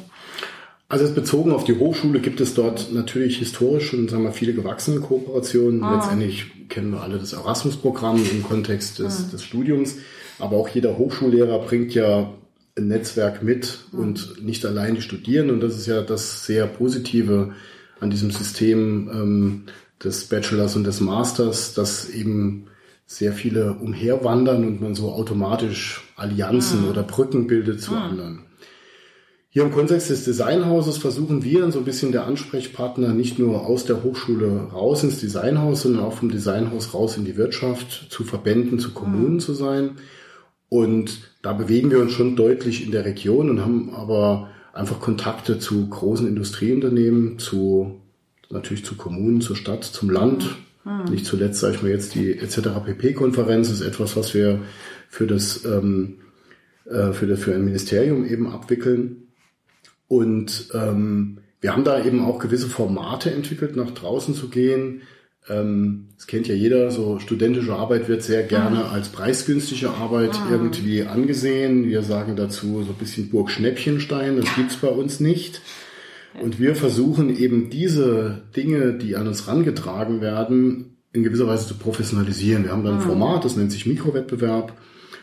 Also 0.89 1.11
bezogen 1.11 1.51
auf 1.51 1.63
die 1.63 1.79
Hochschule 1.79 2.19
gibt 2.19 2.39
es 2.39 2.53
dort 2.53 2.93
natürlich 2.93 3.37
historisch 3.37 3.89
schon 3.89 4.07
sagen 4.07 4.23
wir, 4.25 4.31
viele 4.31 4.53
gewachsene 4.53 4.99
Kooperationen. 4.99 5.83
Ah. 5.83 5.95
Letztendlich 5.95 6.69
kennen 6.69 6.91
wir 6.91 7.01
alle 7.01 7.17
das 7.17 7.33
Erasmus-Programm 7.33 8.23
im 8.31 8.43
Kontext 8.43 8.99
des, 8.99 9.25
ah. 9.25 9.31
des 9.31 9.43
Studiums. 9.43 9.95
Aber 10.37 10.57
auch 10.57 10.69
jeder 10.69 10.97
Hochschullehrer 10.97 11.59
bringt 11.59 11.95
ja 11.95 12.31
ein 12.77 12.87
Netzwerk 12.87 13.41
mit 13.41 13.79
und 13.91 14.43
nicht 14.43 14.65
allein 14.65 14.95
die 14.95 15.01
Studierenden. 15.01 15.55
Und 15.55 15.61
das 15.61 15.75
ist 15.77 15.87
ja 15.87 16.01
das 16.01 16.45
sehr 16.45 16.67
Positive 16.67 17.53
an 17.99 18.09
diesem 18.09 18.29
System 18.29 19.09
ähm, 19.11 19.63
des 20.03 20.25
Bachelors 20.25 20.75
und 20.75 20.83
des 20.83 20.99
Masters, 20.99 21.73
dass 21.73 22.09
eben 22.09 22.67
sehr 23.05 23.33
viele 23.33 23.73
umherwandern 23.73 24.65
und 24.65 24.81
man 24.81 24.95
so 24.95 25.11
automatisch 25.11 26.01
Allianzen 26.15 26.83
mhm. 26.83 26.89
oder 26.89 27.03
Brücken 27.03 27.47
bildet 27.47 27.81
zu 27.81 27.91
mhm. 27.91 27.97
anderen. 27.97 28.39
Hier 29.49 29.61
im 29.61 29.71
Kontext 29.71 30.09
des 30.09 30.23
Designhauses 30.23 30.97
versuchen 30.97 31.43
wir 31.43 31.71
so 31.71 31.77
ein 31.77 31.85
bisschen 31.85 32.11
der 32.11 32.25
Ansprechpartner 32.25 33.13
nicht 33.13 33.37
nur 33.37 33.67
aus 33.67 33.85
der 33.85 34.01
Hochschule 34.01 34.69
raus 34.73 35.03
ins 35.03 35.19
Designhaus, 35.19 35.83
sondern 35.83 36.03
auch 36.03 36.13
vom 36.13 36.31
Designhaus 36.31 36.95
raus 36.95 37.17
in 37.17 37.25
die 37.25 37.37
Wirtschaft, 37.37 38.07
zu 38.09 38.23
Verbänden, 38.23 38.79
zu 38.79 38.93
Kommunen 38.93 39.35
mhm. 39.35 39.39
zu 39.39 39.53
sein. 39.53 39.91
Und 40.69 41.19
da 41.43 41.53
bewegen 41.53 41.91
wir 41.91 41.99
uns 41.99 42.13
schon 42.13 42.35
deutlich 42.35 42.83
in 42.83 42.91
der 42.91 43.05
Region 43.05 43.51
und 43.51 43.61
haben 43.61 43.93
aber 43.93 44.49
einfach 44.73 44.99
Kontakte 44.99 45.59
zu 45.59 45.87
großen 45.87 46.27
Industrieunternehmen, 46.27 47.37
zu 47.37 48.01
natürlich 48.49 48.83
zu 48.83 48.95
Kommunen, 48.95 49.41
zur 49.41 49.55
Stadt, 49.55 49.83
zum 49.83 50.09
Land. 50.09 50.55
Mhm. 50.85 51.11
Nicht 51.11 51.25
zuletzt, 51.25 51.59
sage 51.59 51.75
ich 51.75 51.83
mal 51.83 51.91
jetzt, 51.91 52.15
die 52.15 52.37
etc. 52.37 52.69
pp-Konferenz 52.85 53.69
ist 53.69 53.81
etwas, 53.81 54.15
was 54.15 54.33
wir 54.33 54.61
für 55.09 55.27
das 55.27 55.63
ähm, 55.65 56.19
äh, 56.85 57.13
für, 57.13 57.27
das, 57.27 57.39
für 57.39 57.53
ein 57.53 57.65
Ministerium 57.65 58.25
eben 58.25 58.47
abwickeln. 58.47 59.27
Und 60.07 60.69
ähm, 60.73 61.39
wir 61.61 61.73
haben 61.73 61.83
da 61.83 62.03
eben 62.03 62.23
auch 62.23 62.39
gewisse 62.39 62.67
Formate 62.67 63.31
entwickelt, 63.31 63.75
nach 63.75 63.91
draußen 63.91 64.35
zu 64.35 64.49
gehen, 64.49 65.01
ähm, 65.49 66.07
das 66.15 66.27
kennt 66.27 66.47
ja 66.47 66.55
jeder, 66.55 66.89
so 66.91 67.19
studentische 67.19 67.73
Arbeit 67.73 68.07
wird 68.07 68.23
sehr 68.23 68.43
gerne 68.43 68.77
mhm. 68.77 68.85
als 68.85 69.09
preisgünstige 69.09 69.89
Arbeit 69.89 70.39
mhm. 70.45 70.51
irgendwie 70.51 71.03
angesehen. 71.03 71.87
Wir 71.87 72.01
sagen 72.01 72.35
dazu 72.35 72.83
so 72.83 72.91
ein 72.91 72.97
bisschen 72.97 73.29
Burg 73.29 73.49
Schnäppchenstein, 73.49 74.37
das 74.37 74.55
gibt's 74.55 74.77
bei 74.77 74.87
uns 74.87 75.19
nicht. 75.19 75.61
Und 76.41 76.59
wir 76.59 76.75
versuchen 76.75 77.35
eben 77.35 77.69
diese 77.69 78.43
Dinge, 78.55 78.93
die 78.93 79.15
an 79.15 79.27
uns 79.27 79.47
rangetragen 79.47 80.21
werden, 80.21 80.97
in 81.11 81.23
gewisser 81.23 81.47
Weise 81.47 81.67
zu 81.67 81.75
professionalisieren. 81.75 82.63
Wir 82.63 82.71
haben 82.71 82.83
dann 82.83 82.95
ein 82.95 83.03
mhm. 83.03 83.07
Format, 83.07 83.45
das 83.45 83.55
nennt 83.55 83.71
sich 83.71 83.85
Mikrowettbewerb. 83.85 84.73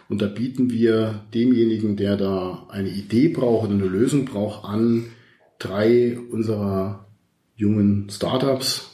Und 0.08 0.22
da 0.22 0.26
bieten 0.26 0.70
wir 0.70 1.22
demjenigen, 1.34 1.96
der 1.96 2.16
da 2.16 2.66
eine 2.68 2.90
Idee 2.90 3.28
braucht 3.28 3.68
und 3.68 3.80
eine 3.80 3.88
Lösung 3.88 4.24
braucht, 4.24 4.64
an, 4.64 5.06
drei 5.58 6.18
unserer 6.30 7.06
jungen 7.56 8.08
Startups 8.10 8.90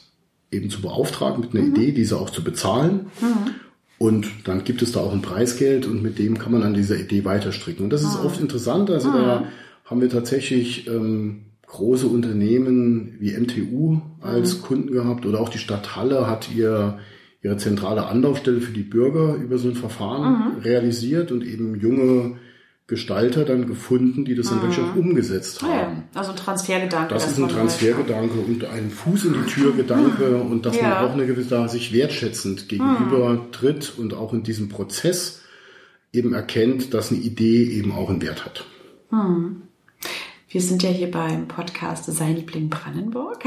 eben 0.51 0.69
zu 0.69 0.81
beauftragen 0.81 1.41
mit 1.41 1.53
einer 1.53 1.63
mhm. 1.63 1.75
Idee, 1.75 1.91
diese 1.91 2.17
auch 2.17 2.29
zu 2.29 2.43
bezahlen. 2.43 3.07
Mhm. 3.21 3.55
Und 3.99 4.27
dann 4.45 4.63
gibt 4.63 4.81
es 4.81 4.91
da 4.91 4.99
auch 4.99 5.11
ein 5.11 5.23
Preisgeld 5.23 5.87
und 5.87 6.03
mit 6.03 6.19
dem 6.19 6.37
kann 6.37 6.51
man 6.51 6.63
an 6.63 6.75
dieser 6.75 6.99
Idee 6.99 7.25
weiterstricken. 7.25 7.83
Und 7.83 7.89
das 7.91 8.03
ist 8.03 8.17
ah. 8.17 8.25
oft 8.25 8.39
interessant. 8.39 8.91
Also 8.91 9.11
da 9.11 9.37
ah. 9.37 9.47
haben 9.85 10.01
wir 10.01 10.09
tatsächlich 10.09 10.87
ähm, 10.87 11.46
große 11.67 12.07
Unternehmen 12.07 13.15
wie 13.19 13.37
MTU 13.37 14.01
als 14.21 14.57
mhm. 14.57 14.61
Kunden 14.61 14.91
gehabt 14.91 15.25
oder 15.25 15.39
auch 15.39 15.49
die 15.49 15.59
Stadt 15.59 15.95
Halle 15.95 16.27
hat 16.27 16.49
ihr 16.53 16.99
ihre 17.43 17.57
zentrale 17.57 18.07
Anlaufstelle 18.07 18.61
für 18.61 18.73
die 18.73 18.83
Bürger 18.83 19.35
über 19.35 19.57
so 19.57 19.69
ein 19.69 19.75
Verfahren 19.75 20.55
mhm. 20.55 20.61
realisiert 20.61 21.31
und 21.31 21.45
eben 21.45 21.79
junge 21.79 22.37
Gestalter 22.87 23.43
dann 23.43 23.67
gefunden, 23.67 24.23
die 24.23 24.33
das 24.33 24.49
dann 24.49 24.61
wirklich 24.61 24.79
auch 24.79 24.95
mhm. 24.95 25.09
umgesetzt 25.09 25.61
haben. 25.61 26.03
Ja, 26.13 26.19
also 26.19 26.31
ein 26.31 26.37
Transfergedanke. 26.37 27.13
Das 27.13 27.29
ist 27.29 27.37
ein 27.37 27.49
Transfergedanke 27.49 28.39
und 28.39 28.63
ein 28.63 28.89
Fuß 28.89 29.25
in 29.25 29.33
die 29.33 29.51
Tür 29.51 29.73
Gedanke 29.73 30.41
mhm. 30.43 30.51
und 30.51 30.65
dass 30.65 30.77
ja. 30.77 30.83
man 30.83 30.93
auch 30.99 31.13
eine 31.13 31.25
gewisse, 31.25 31.67
sich 31.67 31.91
wertschätzend 31.91 32.69
gegenüber 32.69 33.33
mhm. 33.33 33.51
tritt 33.51 33.93
und 33.97 34.13
auch 34.13 34.33
in 34.33 34.43
diesem 34.43 34.69
Prozess 34.69 35.41
eben 36.13 36.33
erkennt, 36.33 36.93
dass 36.93 37.11
eine 37.11 37.19
Idee 37.19 37.63
eben 37.65 37.91
auch 37.91 38.09
einen 38.09 38.21
Wert 38.21 38.45
hat. 38.45 38.65
Mhm. 39.11 39.63
Wir 40.49 40.61
sind 40.61 40.81
ja 40.81 40.89
hier 40.89 41.11
beim 41.11 41.47
Podcast 41.47 42.05
Sein 42.05 42.35
Liebling 42.35 42.69
Brandenburg. 42.69 43.43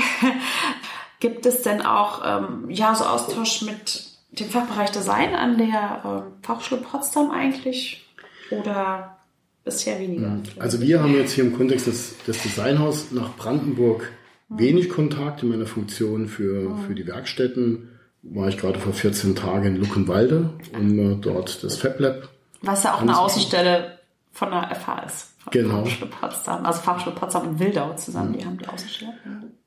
Gibt 1.20 1.46
es 1.46 1.62
denn 1.62 1.80
auch 1.80 2.22
ähm, 2.24 2.70
ja 2.70 2.94
so 2.94 3.04
Austausch 3.04 3.62
mit 3.62 4.04
dem 4.32 4.48
Fachbereich 4.48 4.90
Design 4.90 5.34
an 5.34 5.56
der 5.56 6.26
äh, 6.42 6.46
Fachschule 6.46 6.82
Potsdam 6.82 7.30
eigentlich? 7.30 8.06
Oder 8.50 9.16
bisher 9.64 9.98
weniger. 9.98 10.28
Mhm. 10.28 10.42
Also 10.58 10.80
wir 10.80 11.02
haben 11.02 11.14
jetzt 11.14 11.32
hier 11.32 11.44
im 11.44 11.56
Kontext 11.56 11.86
des, 11.86 12.16
des 12.26 12.42
Designhaus 12.42 13.12
nach 13.12 13.34
Brandenburg 13.36 14.10
mhm. 14.48 14.58
wenig 14.58 14.90
Kontakt 14.90 15.42
in 15.42 15.48
meiner 15.48 15.66
Funktion 15.66 16.28
für, 16.28 16.68
mhm. 16.68 16.82
für 16.86 16.94
die 16.94 17.06
Werkstätten. 17.06 17.88
War 18.22 18.48
ich 18.48 18.58
gerade 18.58 18.78
vor 18.78 18.92
14 18.92 19.34
Tagen 19.34 19.64
in 19.64 19.76
Luckenwalde, 19.76 20.50
um 20.74 20.98
äh, 20.98 21.14
dort 21.16 21.64
das 21.64 21.78
FabLab. 21.78 22.28
Was 22.60 22.82
ja 22.82 22.94
auch 22.94 23.00
eine 23.00 23.18
Außenstelle 23.18 23.98
von 24.32 24.50
der 24.50 24.74
FH 24.74 24.98
ist. 25.06 25.29
Genau. 25.50 25.84
Fachschule 25.84 26.10
Potsdam, 26.10 26.66
also 26.66 26.80
Fachschule 26.80 27.16
Potsdam 27.16 27.48
und 27.48 27.60
Wildau 27.60 27.94
zusammen, 27.94 28.34
die 28.38 28.44
haben 28.44 28.58
die 28.58 28.66
Außenstelle. 28.66 29.12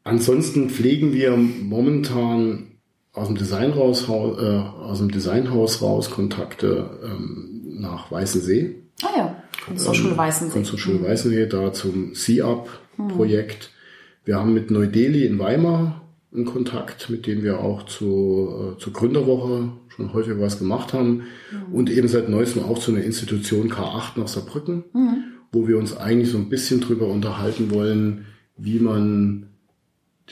Ansonsten 0.03 0.69
pflegen 0.69 1.13
wir 1.13 1.35
momentan 1.35 2.73
aus 3.13 3.27
dem 3.27 3.37
Designhaus, 3.37 4.07
äh, 4.07 4.11
aus 4.11 4.99
dem 4.99 5.11
Designhaus 5.11 5.81
raus 5.81 6.09
Kontakte 6.09 6.99
ähm, 7.03 7.61
nach 7.79 8.11
Weißensee. 8.11 8.75
Ah 9.03 9.17
ja. 9.17 9.43
Kunsthochschule 9.65 10.17
Weißensee. 10.17 10.53
Kunsthochschule 10.53 10.99
mhm. 10.99 11.05
Weißensee, 11.05 11.45
da 11.47 11.73
zum 11.73 12.13
C-Up-Projekt. 12.15 13.69
Mhm. 13.71 14.25
Wir 14.25 14.39
haben 14.39 14.53
mit 14.53 14.71
Neu-Delhi 14.71 15.25
in 15.25 15.39
Weimar 15.39 16.01
einen 16.33 16.45
Kontakt, 16.45 17.09
mit 17.09 17.27
dem 17.27 17.43
wir 17.43 17.59
auch 17.59 17.83
zu, 17.83 18.75
äh, 18.75 18.79
zur 18.79 18.93
Gründerwoche 18.93 19.69
schon 19.89 20.13
häufig 20.13 20.33
was 20.39 20.57
gemacht 20.57 20.93
haben. 20.93 21.23
Mhm. 21.51 21.73
Und 21.73 21.89
eben 21.89 22.07
seit 22.07 22.29
neuestem 22.29 22.63
auch 22.63 22.79
zu 22.79 22.91
einer 22.91 23.03
Institution 23.03 23.71
K8 23.71 24.19
nach 24.19 24.27
Saarbrücken, 24.27 24.83
mhm. 24.93 25.23
Wo 25.53 25.67
wir 25.67 25.77
uns 25.77 25.95
eigentlich 25.95 26.31
so 26.31 26.37
ein 26.37 26.49
bisschen 26.49 26.81
drüber 26.81 27.07
unterhalten 27.07 27.71
wollen, 27.71 28.25
wie 28.57 28.79
man 28.79 29.49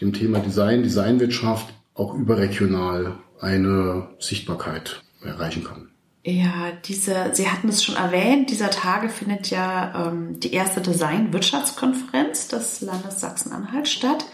dem 0.02 0.14
Thema 0.14 0.40
Design, 0.40 0.84
Designwirtschaft 0.84 1.74
auch 1.94 2.16
überregional 2.16 3.20
eine 3.40 4.10
Sichtbarkeit 4.20 5.04
erreichen 5.24 5.64
kann. 5.64 5.90
Ja, 6.24 6.72
diese, 6.86 7.32
Sie 7.34 7.50
hatten 7.50 7.70
es 7.70 7.84
schon 7.84 7.96
erwähnt, 7.96 8.52
dieser 8.52 8.70
Tage 8.70 9.10
findet 9.10 9.50
ja 9.50 10.08
ähm, 10.08 10.40
die 10.40 10.54
erste 10.54 10.82
Design-Wirtschaftskonferenz 10.82 12.48
des 12.48 12.82
Landes 12.82 13.22
Sachsen-Anhalt 13.22 13.88
statt. 13.88 14.26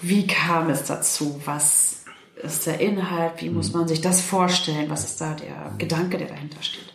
Wie 0.00 0.26
kam 0.26 0.70
es 0.70 0.84
dazu? 0.84 1.40
Was 1.44 2.04
ist 2.42 2.66
der 2.66 2.80
Inhalt? 2.80 3.42
Wie 3.42 3.50
muss 3.50 3.72
man 3.72 3.88
sich 3.88 4.00
das 4.00 4.22
vorstellen? 4.22 4.88
Was 4.90 5.04
ist 5.04 5.20
da 5.20 5.34
der 5.34 5.74
Gedanke, 5.78 6.16
der 6.16 6.28
dahinter 6.28 6.62
steht? 6.62 6.94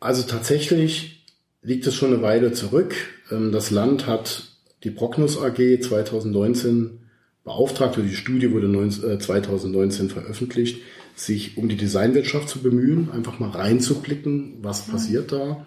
Also 0.00 0.22
tatsächlich 0.22 1.17
liegt 1.62 1.86
es 1.86 1.94
schon 1.94 2.12
eine 2.12 2.22
Weile 2.22 2.52
zurück. 2.52 2.94
Ähm, 3.30 3.52
das 3.52 3.70
Land 3.70 4.06
hat 4.06 4.48
die 4.84 4.90
Prognos 4.90 5.40
AG 5.40 5.56
2019 5.56 7.00
beauftragt, 7.44 7.96
oder 7.96 8.06
die 8.06 8.14
Studie 8.14 8.52
wurde 8.52 8.68
2019 9.18 10.06
äh, 10.06 10.08
veröffentlicht, 10.10 10.82
sich 11.14 11.56
um 11.56 11.68
die 11.68 11.76
Designwirtschaft 11.76 12.48
zu 12.48 12.60
bemühen, 12.60 13.10
einfach 13.10 13.38
mal 13.38 13.50
reinzublicken, 13.50 14.58
was 14.62 14.86
mhm. 14.86 14.92
passiert 14.92 15.32
da. 15.32 15.66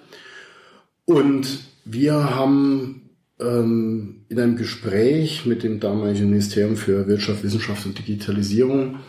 Und 1.05 1.48
wir 1.83 2.36
haben 2.36 3.10
ähm, 3.39 4.25
in 4.29 4.39
einem 4.39 4.55
Gespräch 4.55 5.45
mit 5.45 5.63
dem 5.63 5.79
damaligen 5.79 6.29
Ministerium 6.29 6.77
für 6.77 7.07
Wirtschaft, 7.07 7.43
Wissenschaft 7.43 7.86
und 7.86 7.98
Digitalisierung 7.98 9.00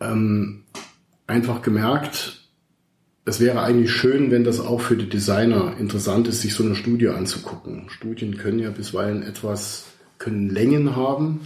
ähm, 0.00 0.64
einfach 1.26 1.62
gemerkt, 1.62 2.43
es 3.26 3.40
wäre 3.40 3.62
eigentlich 3.62 3.90
schön, 3.90 4.30
wenn 4.30 4.44
das 4.44 4.60
auch 4.60 4.80
für 4.80 4.96
die 4.96 5.08
Designer 5.08 5.76
interessant 5.78 6.28
ist, 6.28 6.42
sich 6.42 6.54
so 6.54 6.62
eine 6.62 6.74
Studie 6.74 7.08
anzugucken. 7.08 7.88
Studien 7.88 8.36
können 8.36 8.58
ja 8.58 8.70
bisweilen 8.70 9.22
etwas, 9.22 9.86
können 10.18 10.50
Längen 10.50 10.94
haben. 10.94 11.40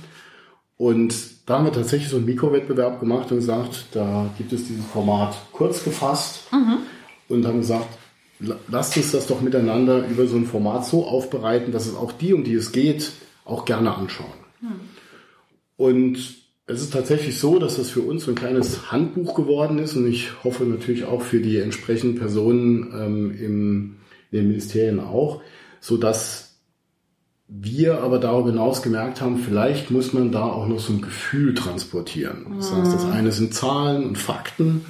Und 0.76 1.14
da 1.46 1.54
haben 1.54 1.64
wir 1.64 1.72
tatsächlich 1.72 2.08
so 2.08 2.16
einen 2.16 2.26
Mikrowettbewerb 2.26 3.00
gemacht 3.00 3.30
und 3.30 3.38
gesagt, 3.38 3.86
da 3.92 4.28
gibt 4.36 4.52
es 4.52 4.66
dieses 4.66 4.84
Format 4.86 5.36
kurz 5.52 5.84
gefasst 5.84 6.52
mhm. 6.52 6.78
und 7.28 7.46
haben 7.46 7.60
gesagt, 7.60 7.88
lasst 8.68 8.96
uns 8.96 9.12
das 9.12 9.26
doch 9.26 9.40
miteinander 9.40 10.06
über 10.06 10.26
so 10.26 10.36
ein 10.36 10.46
Format 10.46 10.84
so 10.84 11.06
aufbereiten, 11.06 11.72
dass 11.72 11.86
es 11.86 11.94
auch 11.94 12.12
die, 12.12 12.32
um 12.32 12.44
die 12.44 12.54
es 12.54 12.72
geht, 12.72 13.12
auch 13.44 13.64
gerne 13.64 13.94
anschauen. 13.94 14.28
Mhm. 14.60 14.80
Und 15.76 16.18
es 16.68 16.82
ist 16.82 16.92
tatsächlich 16.92 17.38
so, 17.38 17.58
dass 17.58 17.76
das 17.76 17.88
für 17.88 18.02
uns 18.02 18.24
so 18.24 18.30
ein 18.30 18.34
kleines 18.34 18.92
Handbuch 18.92 19.34
geworden 19.34 19.78
ist 19.78 19.96
und 19.96 20.06
ich 20.06 20.44
hoffe 20.44 20.64
natürlich 20.64 21.04
auch 21.04 21.22
für 21.22 21.40
die 21.40 21.58
entsprechenden 21.58 22.18
Personen 22.18 22.92
ähm, 22.92 23.30
im, 23.30 23.96
in 24.30 24.38
den 24.38 24.48
Ministerien 24.48 25.00
auch, 25.00 25.40
so 25.80 25.96
dass 25.96 26.58
wir 27.48 28.02
aber 28.02 28.18
darüber 28.18 28.50
hinaus 28.50 28.82
gemerkt 28.82 29.22
haben, 29.22 29.38
vielleicht 29.38 29.90
muss 29.90 30.12
man 30.12 30.30
da 30.30 30.44
auch 30.44 30.68
noch 30.68 30.78
so 30.78 30.92
ein 30.92 31.00
Gefühl 31.00 31.54
transportieren. 31.54 32.44
Das 32.58 32.70
heißt, 32.70 32.92
das 32.92 33.06
eine 33.06 33.32
sind 33.32 33.54
Zahlen 33.54 34.04
und 34.04 34.18
Fakten, 34.18 34.84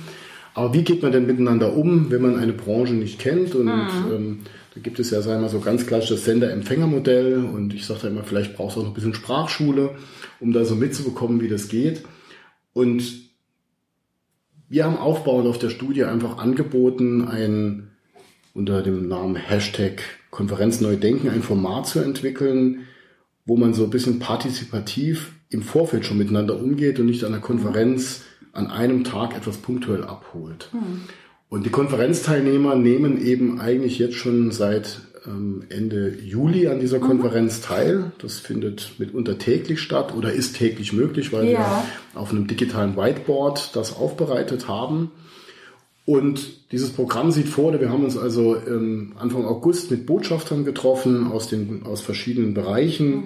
aber 0.54 0.74
wie 0.74 0.82
geht 0.82 1.02
man 1.02 1.12
denn 1.12 1.26
miteinander 1.26 1.76
um, 1.76 2.10
wenn 2.10 2.20
man 2.20 2.36
eine 2.36 2.52
Branche 2.52 2.94
nicht 2.94 3.20
kennt? 3.20 3.54
Und 3.54 3.66
mhm. 3.66 4.12
ähm, 4.12 4.38
da 4.78 4.82
gibt 4.82 5.00
es 5.00 5.10
ja, 5.10 5.20
sagen 5.22 5.40
wir 5.40 5.46
mal, 5.46 5.48
so 5.48 5.58
ganz 5.58 5.86
klassisch 5.86 6.10
das 6.10 6.24
Sender-Empfänger-Modell 6.24 7.44
und 7.44 7.74
ich 7.74 7.84
sage 7.84 8.00
da 8.02 8.08
immer, 8.08 8.22
vielleicht 8.22 8.54
brauchst 8.54 8.76
du 8.76 8.80
auch 8.80 8.84
noch 8.84 8.92
ein 8.92 8.94
bisschen 8.94 9.14
Sprachschule 9.14 9.96
um 10.38 10.52
da 10.52 10.64
so 10.64 10.76
mitzubekommen, 10.76 11.40
wie 11.40 11.48
das 11.48 11.68
geht. 11.68 12.04
Und 12.72 13.02
wir 14.68 14.84
haben 14.84 14.96
aufbauend 14.96 15.48
auf 15.48 15.58
der 15.58 15.70
Studie 15.70 16.04
einfach 16.04 16.38
angeboten, 16.38 17.26
ein 17.26 17.90
unter 18.54 18.82
dem 18.82 19.08
Namen 19.08 19.34
Hashtag 19.34 20.02
Konferenz 20.30 20.80
Neu 20.80 20.94
Denken 20.94 21.28
ein 21.28 21.42
Format 21.42 21.88
zu 21.88 21.98
entwickeln, 21.98 22.86
wo 23.44 23.56
man 23.56 23.74
so 23.74 23.84
ein 23.84 23.90
bisschen 23.90 24.20
partizipativ 24.20 25.32
im 25.50 25.62
Vorfeld 25.62 26.04
schon 26.04 26.18
miteinander 26.18 26.60
umgeht 26.60 27.00
und 27.00 27.06
nicht 27.06 27.24
an 27.24 27.32
der 27.32 27.40
Konferenz 27.40 28.22
an 28.52 28.70
einem 28.70 29.02
Tag 29.02 29.36
etwas 29.36 29.56
punktuell 29.56 30.04
abholt. 30.04 30.70
Mhm. 30.72 31.02
Und 31.48 31.64
die 31.64 31.70
Konferenzteilnehmer 31.70 32.74
nehmen 32.74 33.24
eben 33.24 33.60
eigentlich 33.60 33.98
jetzt 33.98 34.16
schon 34.16 34.50
seit 34.50 35.00
ähm, 35.26 35.64
Ende 35.68 36.14
Juli 36.22 36.68
an 36.68 36.80
dieser 36.80 36.98
mhm. 36.98 37.04
Konferenz 37.04 37.60
teil. 37.60 38.12
Das 38.18 38.38
findet 38.38 38.92
mitunter 38.98 39.38
täglich 39.38 39.80
statt 39.80 40.14
oder 40.14 40.32
ist 40.32 40.56
täglich 40.56 40.92
möglich, 40.92 41.32
weil 41.32 41.46
ja. 41.48 41.58
wir 42.14 42.20
auf 42.20 42.30
einem 42.30 42.46
digitalen 42.46 42.96
Whiteboard 42.96 43.74
das 43.74 43.96
aufbereitet 43.96 44.68
haben. 44.68 45.10
Und 46.04 46.70
dieses 46.72 46.90
Programm 46.90 47.30
sieht 47.32 47.48
vor, 47.48 47.78
wir 47.78 47.90
haben 47.90 48.04
uns 48.04 48.16
also 48.16 48.56
ähm, 48.56 49.14
Anfang 49.18 49.44
August 49.44 49.90
mit 49.90 50.06
Botschaftern 50.06 50.64
getroffen 50.64 51.30
aus 51.30 51.48
den 51.48 51.82
aus 51.84 52.00
verschiedenen 52.00 52.54
Bereichen, 52.54 53.14
mhm. 53.14 53.24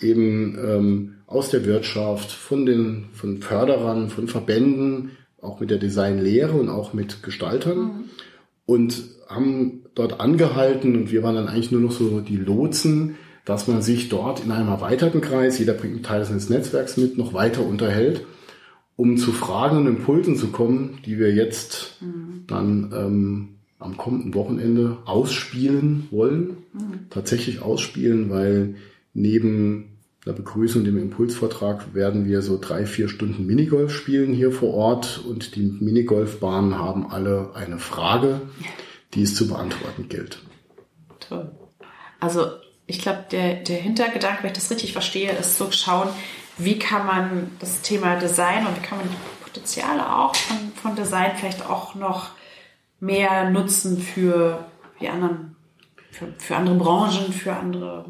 eben 0.00 0.58
ähm, 0.58 1.14
aus 1.26 1.50
der 1.50 1.64
Wirtschaft, 1.64 2.32
von 2.32 2.66
den 2.66 3.06
von 3.12 3.40
Förderern, 3.40 4.10
von 4.10 4.26
Verbänden, 4.26 5.12
auch 5.44 5.60
mit 5.60 5.70
der 5.70 5.78
Designlehre 5.78 6.52
und 6.52 6.68
auch 6.68 6.92
mit 6.92 7.22
Gestaltern 7.22 7.78
mhm. 7.78 8.04
und 8.66 9.02
haben 9.28 9.84
dort 9.94 10.20
angehalten 10.20 10.96
und 10.96 11.12
wir 11.12 11.22
waren 11.22 11.34
dann 11.34 11.48
eigentlich 11.48 11.72
nur 11.72 11.80
noch 11.80 11.92
so 11.92 12.20
die 12.20 12.36
Lotsen, 12.36 13.16
dass 13.44 13.68
man 13.68 13.82
sich 13.82 14.08
dort 14.08 14.44
in 14.44 14.50
einem 14.50 14.68
erweiterten 14.68 15.20
Kreis, 15.20 15.58
jeder 15.58 15.74
bringt 15.74 15.94
einen 15.94 16.02
Teil 16.02 16.24
seines 16.24 16.48
Netzwerks 16.48 16.96
mit, 16.96 17.18
noch 17.18 17.34
weiter 17.34 17.64
unterhält, 17.64 18.24
um 18.96 19.16
zu 19.16 19.32
Fragen 19.32 19.78
und 19.78 19.86
Impulsen 19.86 20.36
zu 20.36 20.48
kommen, 20.48 20.98
die 21.04 21.18
wir 21.18 21.32
jetzt 21.32 21.98
mhm. 22.00 22.44
dann 22.46 22.92
ähm, 22.96 23.48
am 23.78 23.96
kommenden 23.96 24.34
Wochenende 24.34 24.98
ausspielen 25.04 26.08
wollen. 26.10 26.56
Mhm. 26.72 27.10
Tatsächlich 27.10 27.60
ausspielen, 27.60 28.30
weil 28.30 28.76
neben 29.12 29.93
einer 30.24 30.34
Begrüßung 30.34 30.84
dem 30.84 30.96
Impulsvortrag 30.96 31.94
werden 31.94 32.26
wir 32.26 32.40
so 32.42 32.58
drei, 32.58 32.86
vier 32.86 33.08
Stunden 33.08 33.46
Minigolf 33.46 33.92
spielen 33.92 34.32
hier 34.32 34.52
vor 34.52 34.72
Ort 34.74 35.22
und 35.26 35.56
die 35.56 35.62
Minigolfbahnen 35.62 36.78
haben 36.78 37.10
alle 37.10 37.50
eine 37.54 37.78
Frage 37.78 38.40
die 39.14 39.22
es 39.22 39.34
zu 39.34 39.48
beantworten 39.48 40.08
gilt. 40.08 40.38
Toll. 41.20 41.52
Also 42.20 42.48
ich 42.86 43.00
glaube, 43.00 43.24
der, 43.30 43.54
der 43.56 43.78
Hintergedanke, 43.78 44.42
wenn 44.42 44.50
ich 44.50 44.56
das 44.56 44.70
richtig 44.70 44.92
verstehe, 44.92 45.32
ist 45.32 45.56
so 45.56 45.70
schauen, 45.70 46.08
wie 46.58 46.78
kann 46.78 47.06
man 47.06 47.50
das 47.60 47.82
Thema 47.82 48.16
Design 48.16 48.66
und 48.66 48.76
wie 48.76 48.86
kann 48.86 48.98
man 48.98 49.08
die 49.08 49.44
Potenziale 49.44 50.14
auch 50.14 50.34
von, 50.34 50.56
von 50.74 50.96
Design 50.96 51.32
vielleicht 51.36 51.66
auch 51.66 51.94
noch 51.94 52.30
mehr 53.00 53.50
nutzen 53.50 53.98
für 53.98 54.66
die 55.00 55.08
anderen, 55.08 55.56
für, 56.10 56.32
für 56.38 56.56
andere 56.56 56.76
Branchen, 56.76 57.32
für 57.32 57.54
andere 57.54 58.04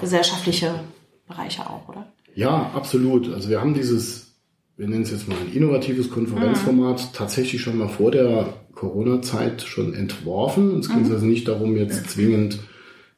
gesellschaftliche 0.00 0.80
Bereiche 1.26 1.68
auch, 1.68 1.88
oder? 1.88 2.06
Ja, 2.34 2.70
absolut. 2.74 3.32
Also 3.32 3.48
wir 3.48 3.60
haben 3.60 3.74
dieses, 3.74 4.34
wir 4.76 4.86
nennen 4.86 5.02
es 5.02 5.10
jetzt 5.10 5.28
mal 5.28 5.36
ein 5.36 5.52
innovatives 5.52 6.10
Konferenzformat, 6.10 7.00
mhm. 7.00 7.12
tatsächlich 7.14 7.62
schon 7.62 7.78
mal 7.78 7.88
vor 7.88 8.10
der 8.10 8.54
Corona-Zeit 8.74 9.62
schon 9.62 9.94
entworfen. 9.94 10.78
Es 10.78 10.88
ging 10.88 11.06
mhm. 11.06 11.12
also 11.12 11.26
nicht 11.26 11.48
darum, 11.48 11.76
jetzt 11.76 12.10
zwingend 12.10 12.58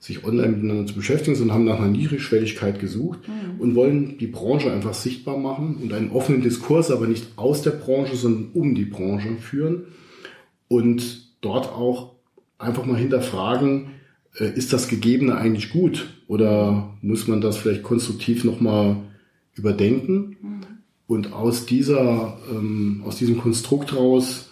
sich 0.00 0.24
online 0.24 0.48
miteinander 0.48 0.86
zu 0.86 0.94
beschäftigen, 0.94 1.36
sondern 1.36 1.56
haben 1.56 1.64
nach 1.64 1.78
einer 1.78 1.88
Niedrigschwelligkeit 1.88 2.78
gesucht 2.78 3.26
mhm. 3.26 3.60
und 3.60 3.74
wollen 3.74 4.18
die 4.18 4.28
Branche 4.28 4.72
einfach 4.72 4.94
sichtbar 4.94 5.36
machen 5.36 5.76
und 5.82 5.92
einen 5.92 6.12
offenen 6.12 6.40
Diskurs, 6.40 6.92
aber 6.92 7.08
nicht 7.08 7.26
aus 7.36 7.62
der 7.62 7.72
Branche, 7.72 8.14
sondern 8.14 8.50
um 8.54 8.76
die 8.76 8.84
Branche 8.84 9.36
führen 9.38 9.86
und 10.68 11.32
dort 11.40 11.72
auch 11.72 12.12
einfach 12.58 12.86
mal 12.86 12.96
hinterfragen, 12.96 13.90
ist 14.34 14.72
das 14.72 14.88
Gegebene 14.88 15.36
eigentlich 15.36 15.70
gut 15.70 16.14
oder 16.26 16.96
muss 17.02 17.26
man 17.26 17.40
das 17.40 17.56
vielleicht 17.56 17.82
konstruktiv 17.82 18.44
nochmal 18.44 18.96
überdenken? 19.54 20.36
Mhm. 20.40 20.60
Und 21.06 21.32
aus 21.32 21.66
dieser, 21.66 22.38
ähm, 22.50 23.02
aus 23.04 23.16
diesem 23.16 23.38
Konstrukt 23.38 23.96
raus 23.96 24.50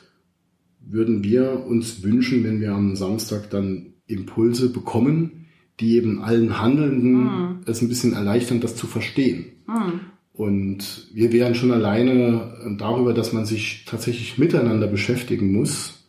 würden 0.81 1.23
wir 1.23 1.67
uns 1.67 2.03
wünschen, 2.03 2.45
wenn 2.45 2.61
wir 2.61 2.73
am 2.73 2.97
Samstag 2.97 3.51
dann 3.51 3.95
Impulse 4.07 4.71
bekommen, 4.71 5.47
die 5.81 5.97
eben 5.97 6.23
allen 6.23 6.61
Handelnden 6.61 7.25
mhm. 7.25 7.59
es 7.67 7.83
ein 7.83 7.89
bisschen 7.89 8.15
erleichtern, 8.15 8.61
das 8.61 8.77
zu 8.77 8.87
verstehen. 8.87 9.47
Mhm. 9.67 10.01
Und 10.33 11.09
wir 11.15 11.33
wären 11.33 11.55
schon 11.55 11.73
alleine 11.73 12.77
darüber, 12.79 13.15
dass 13.15 13.33
man 13.33 13.47
sich 13.47 13.85
tatsächlich 13.87 14.37
miteinander 14.39 14.87
beschäftigen 14.87 15.53
muss, 15.53 16.05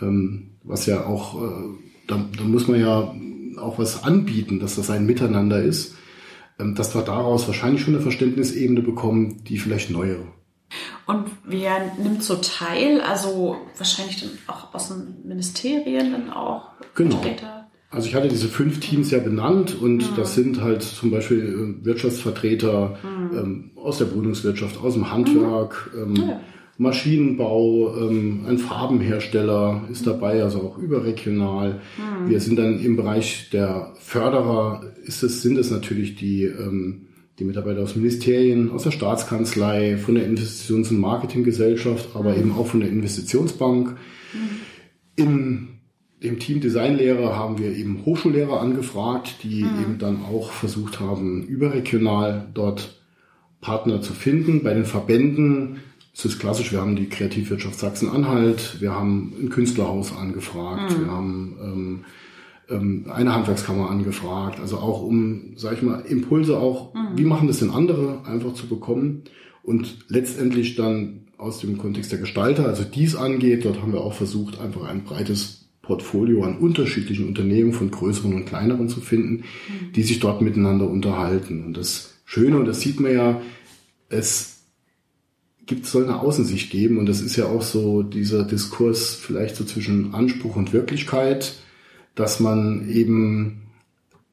ähm, 0.00 0.50
was 0.64 0.86
ja 0.86 1.06
auch, 1.06 1.42
äh, 1.42 1.64
da, 2.06 2.24
da 2.36 2.44
muss 2.44 2.68
man 2.68 2.80
ja 2.80 3.14
auch 3.58 3.78
was 3.78 4.04
anbieten, 4.04 4.60
dass 4.60 4.76
das 4.76 4.90
ein 4.90 5.06
Miteinander 5.06 5.62
ist, 5.62 5.94
ähm, 6.58 6.74
dass 6.74 6.94
wir 6.94 7.02
daraus 7.02 7.46
wahrscheinlich 7.46 7.82
schon 7.82 7.94
eine 7.94 8.02
Verständnisebene 8.02 8.82
bekommen, 8.82 9.44
die 9.44 9.58
vielleicht 9.58 9.90
neuere. 9.90 10.26
Und 11.06 11.26
wer 11.44 11.94
nimmt 12.02 12.22
so 12.22 12.36
teil? 12.36 13.00
Also 13.00 13.56
wahrscheinlich 13.76 14.20
dann 14.20 14.30
auch 14.46 14.72
aus 14.74 14.88
den 14.88 15.16
Ministerien 15.24 16.12
dann 16.12 16.30
auch 16.30 16.70
genau. 16.94 17.16
Vertreter? 17.16 17.68
Also 17.90 18.08
ich 18.08 18.14
hatte 18.14 18.28
diese 18.28 18.48
fünf 18.48 18.80
Teams 18.80 19.10
ja 19.10 19.18
benannt 19.18 19.76
und 19.78 19.98
mhm. 19.98 20.16
das 20.16 20.34
sind 20.34 20.62
halt 20.62 20.82
zum 20.82 21.10
Beispiel 21.10 21.76
äh, 21.82 21.84
Wirtschaftsvertreter 21.84 22.96
mhm. 23.02 23.36
ähm, 23.36 23.70
aus 23.76 23.98
der 23.98 24.14
Wohnungswirtschaft, 24.14 24.82
aus 24.82 24.94
dem 24.94 25.12
Handwerk, 25.12 25.90
mhm. 25.94 26.16
ähm, 26.16 26.28
ja. 26.28 26.40
Maschinenbau, 26.78 27.96
ähm, 27.98 28.44
ein 28.46 28.58
Farbenhersteller 28.58 29.82
ist 29.90 30.06
dabei, 30.06 30.42
also 30.42 30.60
auch 30.60 30.78
überregional. 30.78 31.80
Mhm. 31.98 32.30
Wir 32.30 32.40
sind 32.40 32.58
dann 32.58 32.80
im 32.80 32.96
Bereich 32.96 33.50
der 33.50 33.92
Förderer, 34.00 34.82
ist 35.04 35.22
es, 35.22 35.42
sind 35.42 35.58
es 35.58 35.70
natürlich 35.70 36.16
die 36.16 36.44
ähm, 36.44 37.08
die 37.38 37.44
Mitarbeiter 37.44 37.82
aus 37.82 37.96
Ministerien, 37.96 38.70
aus 38.70 38.84
der 38.84 38.90
Staatskanzlei, 38.90 39.96
von 39.96 40.14
der 40.14 40.26
Investitions- 40.26 40.90
und 40.90 41.00
Marketinggesellschaft, 41.00 42.10
aber 42.14 42.32
mhm. 42.32 42.40
eben 42.40 42.52
auch 42.52 42.66
von 42.66 42.80
der 42.80 42.88
Investitionsbank. 42.88 43.96
Mhm. 44.32 44.48
In 45.16 45.68
dem 46.22 46.38
Team 46.38 46.60
Designlehrer 46.60 47.36
haben 47.36 47.58
wir 47.58 47.74
eben 47.74 48.04
Hochschullehrer 48.04 48.60
angefragt, 48.60 49.38
die 49.42 49.64
mhm. 49.64 49.82
eben 49.82 49.98
dann 49.98 50.22
auch 50.22 50.52
versucht 50.52 51.00
haben, 51.00 51.42
überregional 51.44 52.48
dort 52.54 53.02
Partner 53.60 54.00
zu 54.02 54.12
finden. 54.12 54.62
Bei 54.62 54.74
den 54.74 54.84
Verbänden 54.84 55.78
ist 56.12 56.24
es 56.24 56.38
klassisch, 56.38 56.72
wir 56.72 56.80
haben 56.80 56.96
die 56.96 57.08
Kreativwirtschaft 57.08 57.78
Sachsen-Anhalt, 57.78 58.80
wir 58.80 58.92
haben 58.92 59.32
ein 59.40 59.48
Künstlerhaus 59.48 60.14
angefragt, 60.14 60.98
mhm. 60.98 61.04
wir 61.04 61.10
haben 61.10 61.56
ähm, 61.62 62.04
ähm, 62.68 63.06
eine 63.10 63.34
Handwerkskammer 63.34 63.90
angefragt, 63.90 64.60
also 64.60 64.76
auch 64.76 65.02
um, 65.02 65.54
sag 65.56 65.74
ich 65.74 65.82
mal, 65.82 66.00
Impulse 66.00 66.58
auch, 66.58 66.94
mhm. 66.94 67.16
wie 67.16 67.24
machen 67.24 67.48
das 67.48 67.60
denn 67.60 67.70
andere, 67.70 68.20
einfach 68.26 68.54
zu 68.54 68.66
bekommen 68.66 69.22
und 69.62 70.04
letztendlich 70.08 70.74
dann 70.74 71.28
aus 71.38 71.60
dem 71.60 71.78
Kontext 71.78 72.12
der 72.12 72.18
Gestalter, 72.18 72.66
also 72.66 72.84
dies 72.84 73.16
angeht, 73.16 73.64
dort 73.64 73.80
haben 73.80 73.92
wir 73.92 74.02
auch 74.02 74.14
versucht, 74.14 74.60
einfach 74.60 74.84
ein 74.84 75.04
breites 75.04 75.70
Portfolio 75.80 76.44
an 76.44 76.58
unterschiedlichen 76.58 77.26
Unternehmen 77.26 77.72
von 77.72 77.90
größeren 77.90 78.32
und 78.34 78.44
kleineren 78.44 78.88
zu 78.88 79.00
finden, 79.00 79.36
mhm. 79.36 79.92
die 79.94 80.02
sich 80.02 80.20
dort 80.20 80.40
miteinander 80.40 80.88
unterhalten. 80.88 81.64
Und 81.64 81.76
das 81.76 82.14
Schöne, 82.24 82.58
und 82.58 82.66
das 82.66 82.80
sieht 82.80 83.00
man 83.00 83.12
ja, 83.12 83.40
es 84.08 84.51
gibt, 85.66 85.86
soll 85.86 86.04
eine 86.04 86.20
Außensicht 86.20 86.70
geben. 86.70 86.98
Und 86.98 87.06
das 87.06 87.20
ist 87.20 87.36
ja 87.36 87.46
auch 87.46 87.62
so 87.62 88.02
dieser 88.02 88.44
Diskurs 88.44 89.14
vielleicht 89.14 89.56
so 89.56 89.64
zwischen 89.64 90.14
Anspruch 90.14 90.56
und 90.56 90.72
Wirklichkeit, 90.72 91.54
dass 92.14 92.40
man 92.40 92.88
eben 92.88 93.62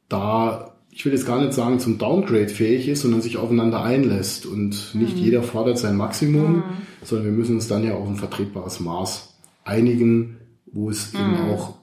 da, 0.09 0.75
ich 0.91 1.05
will 1.05 1.13
jetzt 1.13 1.27
gar 1.27 1.39
nicht 1.39 1.53
sagen, 1.53 1.79
zum 1.79 1.97
Downgrade 1.97 2.49
fähig 2.49 2.87
ist, 2.87 3.01
sondern 3.01 3.21
sich 3.21 3.37
aufeinander 3.37 3.83
einlässt. 3.83 4.45
Und 4.45 4.95
nicht 4.95 5.15
mhm. 5.15 5.23
jeder 5.23 5.43
fordert 5.43 5.77
sein 5.77 5.95
Maximum, 5.95 6.57
mhm. 6.57 6.63
sondern 7.03 7.27
wir 7.27 7.33
müssen 7.33 7.55
uns 7.55 7.67
dann 7.67 7.83
ja 7.83 7.93
auf 7.93 8.07
ein 8.07 8.17
vertretbares 8.17 8.79
Maß 8.79 9.35
einigen, 9.63 10.37
wo 10.65 10.89
es 10.89 11.13
mhm. 11.13 11.19
eben 11.19 11.51
auch 11.51 11.75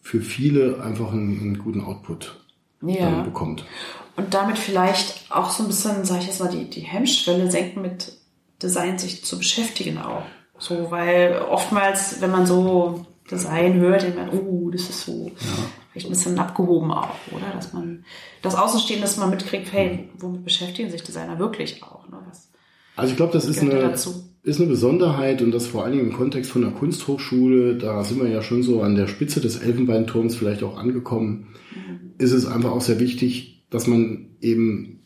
für 0.00 0.20
viele 0.20 0.82
einfach 0.82 1.12
einen, 1.12 1.40
einen 1.40 1.58
guten 1.58 1.80
Output 1.80 2.40
ja. 2.82 3.22
bekommt. 3.22 3.64
Und 4.16 4.34
damit 4.34 4.58
vielleicht 4.58 5.30
auch 5.30 5.50
so 5.50 5.62
ein 5.62 5.66
bisschen, 5.68 6.04
sag 6.04 6.20
ich 6.20 6.26
jetzt 6.26 6.40
mal, 6.40 6.50
die, 6.50 6.68
die 6.68 6.80
Hemmschwelle 6.80 7.50
senken 7.50 7.82
mit 7.82 8.19
Design 8.62 8.98
sich 8.98 9.24
zu 9.24 9.38
beschäftigen 9.38 9.98
auch. 9.98 10.24
So, 10.58 10.90
weil 10.90 11.40
oftmals, 11.48 12.20
wenn 12.20 12.30
man 12.30 12.46
so 12.46 13.06
Design 13.30 13.80
hört, 13.80 14.02
denkt 14.02 14.16
man, 14.16 14.30
oh, 14.30 14.70
das 14.70 14.82
ist 14.82 15.06
so 15.06 15.28
ja. 15.28 15.46
vielleicht 15.92 16.06
ein 16.06 16.10
bisschen 16.10 16.38
abgehoben 16.38 16.92
auch, 16.92 17.14
oder? 17.32 17.50
Dass 17.54 17.72
man 17.72 18.04
das 18.42 18.54
Außenstehende, 18.54 19.02
dass 19.02 19.16
man 19.16 19.30
mitkriegt, 19.30 19.72
hey, 19.72 20.10
womit 20.18 20.44
beschäftigen 20.44 20.90
sich 20.90 21.02
Designer 21.02 21.38
wirklich 21.38 21.82
auch? 21.82 22.08
Ne? 22.08 22.18
Was 22.28 22.50
also 22.96 23.12
ich 23.12 23.16
glaube, 23.16 23.32
das 23.32 23.46
ist 23.46 23.62
eine, 23.62 23.94
ist 24.42 24.60
eine 24.60 24.68
Besonderheit 24.68 25.40
und 25.40 25.52
das 25.52 25.66
vor 25.66 25.84
allen 25.84 25.92
Dingen 25.92 26.10
im 26.10 26.12
Kontext 26.12 26.50
von 26.50 26.60
der 26.60 26.72
Kunsthochschule, 26.72 27.76
da 27.78 28.04
sind 28.04 28.20
wir 28.20 28.28
ja 28.28 28.42
schon 28.42 28.62
so 28.62 28.82
an 28.82 28.94
der 28.94 29.06
Spitze 29.06 29.40
des 29.40 29.56
Elfenbeinturms 29.56 30.36
vielleicht 30.36 30.62
auch 30.62 30.76
angekommen, 30.76 31.54
mhm. 31.74 32.12
ist 32.18 32.32
es 32.32 32.46
einfach 32.46 32.72
auch 32.72 32.82
sehr 32.82 33.00
wichtig, 33.00 33.64
dass 33.70 33.86
man 33.86 34.26
eben 34.42 34.99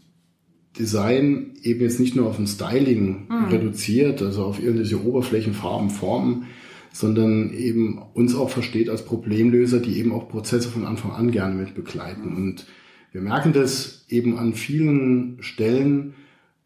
Design 0.78 1.52
eben 1.62 1.80
jetzt 1.80 2.00
nicht 2.00 2.16
nur 2.16 2.26
auf 2.26 2.38
ein 2.38 2.46
Styling 2.46 3.26
mhm. 3.28 3.44
reduziert, 3.46 4.22
also 4.22 4.44
auf 4.44 4.60
irgendwelche 4.60 5.04
Oberflächen, 5.04 5.54
Farben, 5.54 5.90
Formen, 5.90 6.46
sondern 6.92 7.52
eben 7.52 8.00
uns 8.14 8.34
auch 8.34 8.50
versteht 8.50 8.88
als 8.88 9.04
Problemlöser, 9.04 9.80
die 9.80 9.98
eben 9.98 10.12
auch 10.12 10.28
Prozesse 10.28 10.68
von 10.68 10.84
Anfang 10.84 11.12
an 11.12 11.30
gerne 11.30 11.54
mit 11.54 11.74
begleiten. 11.74 12.30
Mhm. 12.30 12.36
Und 12.36 12.66
wir 13.12 13.20
merken 13.20 13.52
das 13.52 14.04
eben 14.08 14.38
an 14.38 14.54
vielen 14.54 15.38
Stellen, 15.40 16.14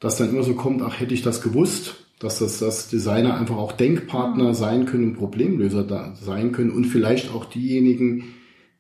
dass 0.01 0.17
dann 0.17 0.31
immer 0.31 0.43
so 0.43 0.55
kommt, 0.55 0.83
ach, 0.83 1.01
hätte 1.01 1.15
ich 1.15 1.23
das 1.23 1.43
gewusst, 1.43 2.05
dass 2.19 2.39
das, 2.39 2.59
das 2.59 2.89
Designer 2.89 3.39
einfach 3.39 3.57
auch 3.57 3.73
Denkpartner 3.73 4.49
mhm. 4.49 4.55
sein 4.55 4.87
können, 4.87 5.15
Problemlöser 5.15 5.85
da 5.85 6.15
sein 6.15 6.53
können 6.53 6.71
und 6.71 6.85
vielleicht 6.85 7.33
auch 7.33 7.45
diejenigen, 7.45 8.25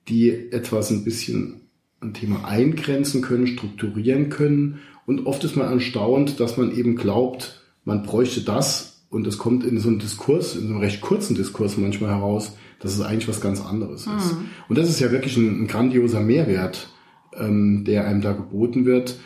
die 0.09 0.31
etwas 0.31 0.91
ein 0.91 1.05
bisschen 1.05 1.61
ein 2.01 2.15
Thema 2.15 2.45
eingrenzen 2.47 3.23
können, 3.23 3.47
strukturieren 3.47 4.31
können 4.31 4.79
und 5.09 5.25
oft 5.25 5.43
ist 5.43 5.57
man 5.57 5.73
erstaunt, 5.73 6.39
dass 6.39 6.59
man 6.59 6.71
eben 6.71 6.95
glaubt, 6.95 7.63
man 7.87 8.03
bräuchte 8.03 8.43
das 8.43 9.07
und 9.09 9.27
es 9.27 9.39
kommt 9.39 9.65
in 9.65 9.81
so 9.81 9.89
einem 9.89 10.01
Diskurs, 10.01 10.55
in 10.55 10.69
so 10.69 10.75
einem 10.75 10.81
recht 10.81 11.01
kurzen 11.01 11.35
Diskurs 11.35 11.79
manchmal 11.79 12.11
heraus, 12.11 12.59
dass 12.79 12.93
es 12.93 13.01
eigentlich 13.01 13.27
was 13.27 13.41
ganz 13.41 13.65
anderes 13.65 14.05
mhm. 14.05 14.17
ist. 14.19 14.37
Und 14.69 14.77
das 14.77 14.91
ist 14.91 15.01
ja 15.01 15.11
wirklich 15.11 15.39
ein, 15.39 15.63
ein 15.63 15.67
grandioser 15.67 16.21
Mehrwert, 16.21 16.91
ähm, 17.39 17.85
der 17.87 18.07
einem 18.07 18.21
da 18.21 18.35
geboten 18.35 18.85
wird. 18.85 19.19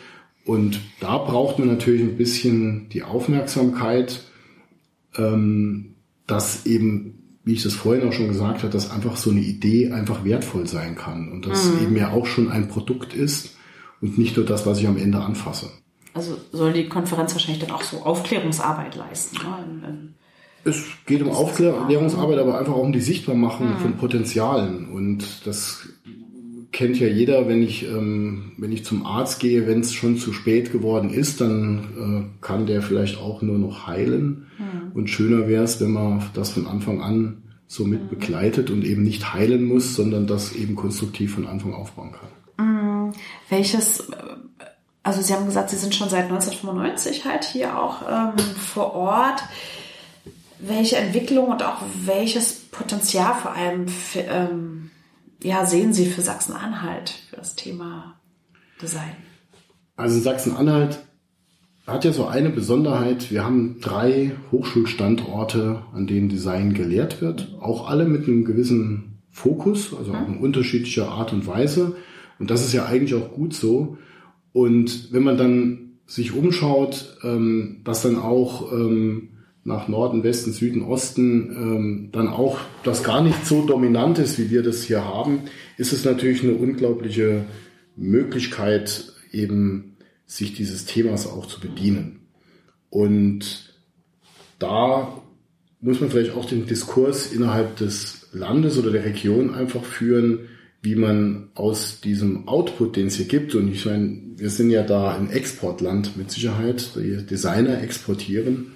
Und 0.45 0.79
da 1.01 1.17
braucht 1.17 1.59
man 1.59 1.67
natürlich 1.67 2.03
ein 2.03 2.15
bisschen 2.15 2.87
die 2.87 3.03
Aufmerksamkeit, 3.03 4.23
ähm, 5.17 5.95
dass 6.27 6.65
eben, 6.65 7.39
wie 7.43 7.55
ich 7.55 7.63
das 7.63 7.73
vorhin 7.73 8.07
auch 8.07 8.13
schon 8.13 8.29
gesagt 8.29 8.59
habe, 8.63 8.71
dass 8.71 8.89
einfach 8.89 9.17
so 9.17 9.31
eine 9.31 9.41
Idee 9.41 9.91
einfach 9.91 10.23
wertvoll 10.23 10.65
sein 10.65 10.95
kann 10.95 11.29
und 11.29 11.45
das 11.45 11.73
mhm. 11.73 11.83
eben 11.83 11.97
ja 11.97 12.11
auch 12.11 12.25
schon 12.25 12.49
ein 12.49 12.69
Produkt 12.69 13.13
ist 13.13 13.57
und 14.03 14.17
nicht 14.17 14.35
nur 14.35 14.45
das, 14.45 14.65
was 14.65 14.79
ich 14.79 14.87
am 14.87 14.97
Ende 14.97 15.19
anfasse. 15.19 15.71
Also 16.13 16.37
soll 16.51 16.73
die 16.73 16.89
Konferenz 16.89 17.33
wahrscheinlich 17.33 17.65
dann 17.65 17.71
auch 17.71 17.81
so 17.81 18.03
Aufklärungsarbeit 18.03 18.95
leisten. 18.95 19.37
Ne? 19.37 20.13
es 20.65 20.83
geht 21.05 21.21
um 21.21 21.29
Aufklärungsarbeit, 21.29 22.37
aber 22.37 22.59
einfach 22.59 22.73
auch 22.73 22.83
um 22.83 22.93
die 22.93 23.01
Sichtbarmachung 23.01 23.69
mhm. 23.69 23.77
von 23.77 23.97
Potenzialen. 23.97 24.89
Und 24.89 25.47
das 25.47 25.87
kennt 26.71 26.99
ja 26.99 27.07
jeder, 27.07 27.47
wenn 27.47 27.63
ich, 27.63 27.83
ähm, 27.83 28.51
wenn 28.57 28.71
ich 28.71 28.83
zum 28.83 29.05
Arzt 29.05 29.39
gehe, 29.39 29.67
wenn 29.67 29.79
es 29.79 29.93
schon 29.93 30.17
zu 30.17 30.33
spät 30.33 30.71
geworden 30.71 31.09
ist, 31.09 31.39
dann 31.39 32.29
äh, 32.29 32.45
kann 32.45 32.65
der 32.65 32.81
vielleicht 32.81 33.17
auch 33.17 33.41
nur 33.41 33.57
noch 33.57 33.87
heilen. 33.87 34.47
Mhm. 34.57 34.91
Und 34.93 35.09
schöner 35.09 35.47
wäre 35.47 35.63
es, 35.63 35.79
wenn 35.79 35.91
man 35.91 36.23
das 36.33 36.51
von 36.51 36.67
Anfang 36.67 37.01
an 37.01 37.43
so 37.67 37.85
mit 37.85 38.03
mhm. 38.03 38.09
begleitet 38.09 38.69
und 38.69 38.83
eben 38.83 39.03
nicht 39.03 39.33
heilen 39.33 39.63
muss, 39.63 39.95
sondern 39.95 40.27
das 40.27 40.53
eben 40.53 40.75
konstruktiv 40.75 41.33
von 41.33 41.47
Anfang 41.47 41.73
aufbauen 41.73 42.11
kann. 42.11 42.29
Mhm. 43.49 43.55
Welches, 43.55 44.03
also 45.03 45.21
Sie 45.21 45.33
haben 45.33 45.45
gesagt, 45.45 45.69
Sie 45.69 45.77
sind 45.77 45.95
schon 45.95 46.09
seit 46.09 46.23
1995 46.23 47.25
halt 47.25 47.43
hier 47.43 47.77
auch 47.77 48.01
ähm, 48.09 48.37
vor 48.55 48.93
Ort. 48.93 49.43
Welche 50.59 50.95
Entwicklung 50.95 51.49
und 51.49 51.61
auch 51.63 51.81
welches 52.05 52.53
Potenzial 52.53 53.35
vor 53.35 53.53
allem 53.53 53.87
für, 53.87 54.21
ähm, 54.21 54.91
ja, 55.41 55.65
sehen 55.65 55.93
Sie 55.93 56.05
für 56.05 56.21
Sachsen-Anhalt 56.21 57.13
für 57.29 57.35
das 57.35 57.55
Thema 57.55 58.15
Design? 58.81 59.15
Also 59.97 60.19
Sachsen-Anhalt 60.19 60.99
hat 61.85 62.05
ja 62.05 62.13
so 62.13 62.25
eine 62.25 62.49
Besonderheit. 62.49 63.29
Wir 63.29 63.43
haben 63.43 63.79
drei 63.81 64.31
Hochschulstandorte, 64.51 65.83
an 65.93 66.07
denen 66.07 66.29
Design 66.29 66.73
gelehrt 66.73 67.21
wird. 67.21 67.53
Auch 67.59 67.89
alle 67.89 68.05
mit 68.05 68.27
einem 68.27 68.45
gewissen 68.45 69.21
Fokus, 69.29 69.93
also 69.93 70.13
auch 70.13 70.27
in 70.27 70.37
unterschiedlicher 70.37 71.09
Art 71.09 71.33
und 71.33 71.45
Weise. 71.45 71.95
Und 72.39 72.49
das 72.49 72.63
ist 72.63 72.73
ja 72.73 72.85
eigentlich 72.85 73.15
auch 73.15 73.33
gut 73.33 73.53
so. 73.53 73.97
Und 74.51 75.11
wenn 75.11 75.23
man 75.23 75.37
dann 75.37 75.83
sich 76.05 76.33
umschaut, 76.33 77.17
ähm, 77.23 77.81
dass 77.83 78.03
dann 78.03 78.17
auch 78.17 78.71
ähm, 78.71 79.29
nach 79.63 79.87
Norden, 79.87 80.23
Westen, 80.23 80.51
Süden, 80.51 80.83
Osten 80.83 81.51
ähm, 81.51 82.09
dann 82.11 82.27
auch 82.27 82.59
das 82.83 83.03
gar 83.03 83.23
nicht 83.23 83.45
so 83.45 83.65
dominant 83.65 84.19
ist, 84.19 84.37
wie 84.37 84.49
wir 84.49 84.61
das 84.61 84.83
hier 84.83 85.05
haben, 85.05 85.43
ist 85.77 85.93
es 85.93 86.03
natürlich 86.03 86.43
eine 86.43 86.53
unglaubliche 86.53 87.45
Möglichkeit, 87.95 89.13
eben 89.31 89.95
sich 90.25 90.53
dieses 90.53 90.85
Themas 90.85 91.27
auch 91.27 91.47
zu 91.47 91.61
bedienen. 91.61 92.19
Und 92.89 93.73
da 94.59 95.21
muss 95.79 95.99
man 95.99 96.09
vielleicht 96.09 96.35
auch 96.35 96.45
den 96.45 96.65
Diskurs 96.65 97.31
innerhalb 97.31 97.77
des 97.77 98.27
Landes 98.33 98.77
oder 98.77 98.91
der 98.91 99.05
Region 99.05 99.53
einfach 99.53 99.83
führen, 99.83 100.39
wie 100.83 100.95
man 100.95 101.47
aus 101.55 102.01
diesem 102.01 102.47
Output, 102.47 102.97
den 102.97 103.07
es 103.07 103.15
hier 103.15 103.25
gibt, 103.25 103.55
und 103.55 103.71
ich 103.71 103.85
meine, 103.85 104.19
wir 104.35 104.49
sind 104.49 104.69
ja 104.69 104.83
da 104.83 105.15
ein 105.15 105.29
Exportland 105.29 106.17
mit 106.17 106.29
Sicherheit, 106.29 106.91
die 106.97 107.25
Designer 107.25 107.81
exportieren, 107.81 108.73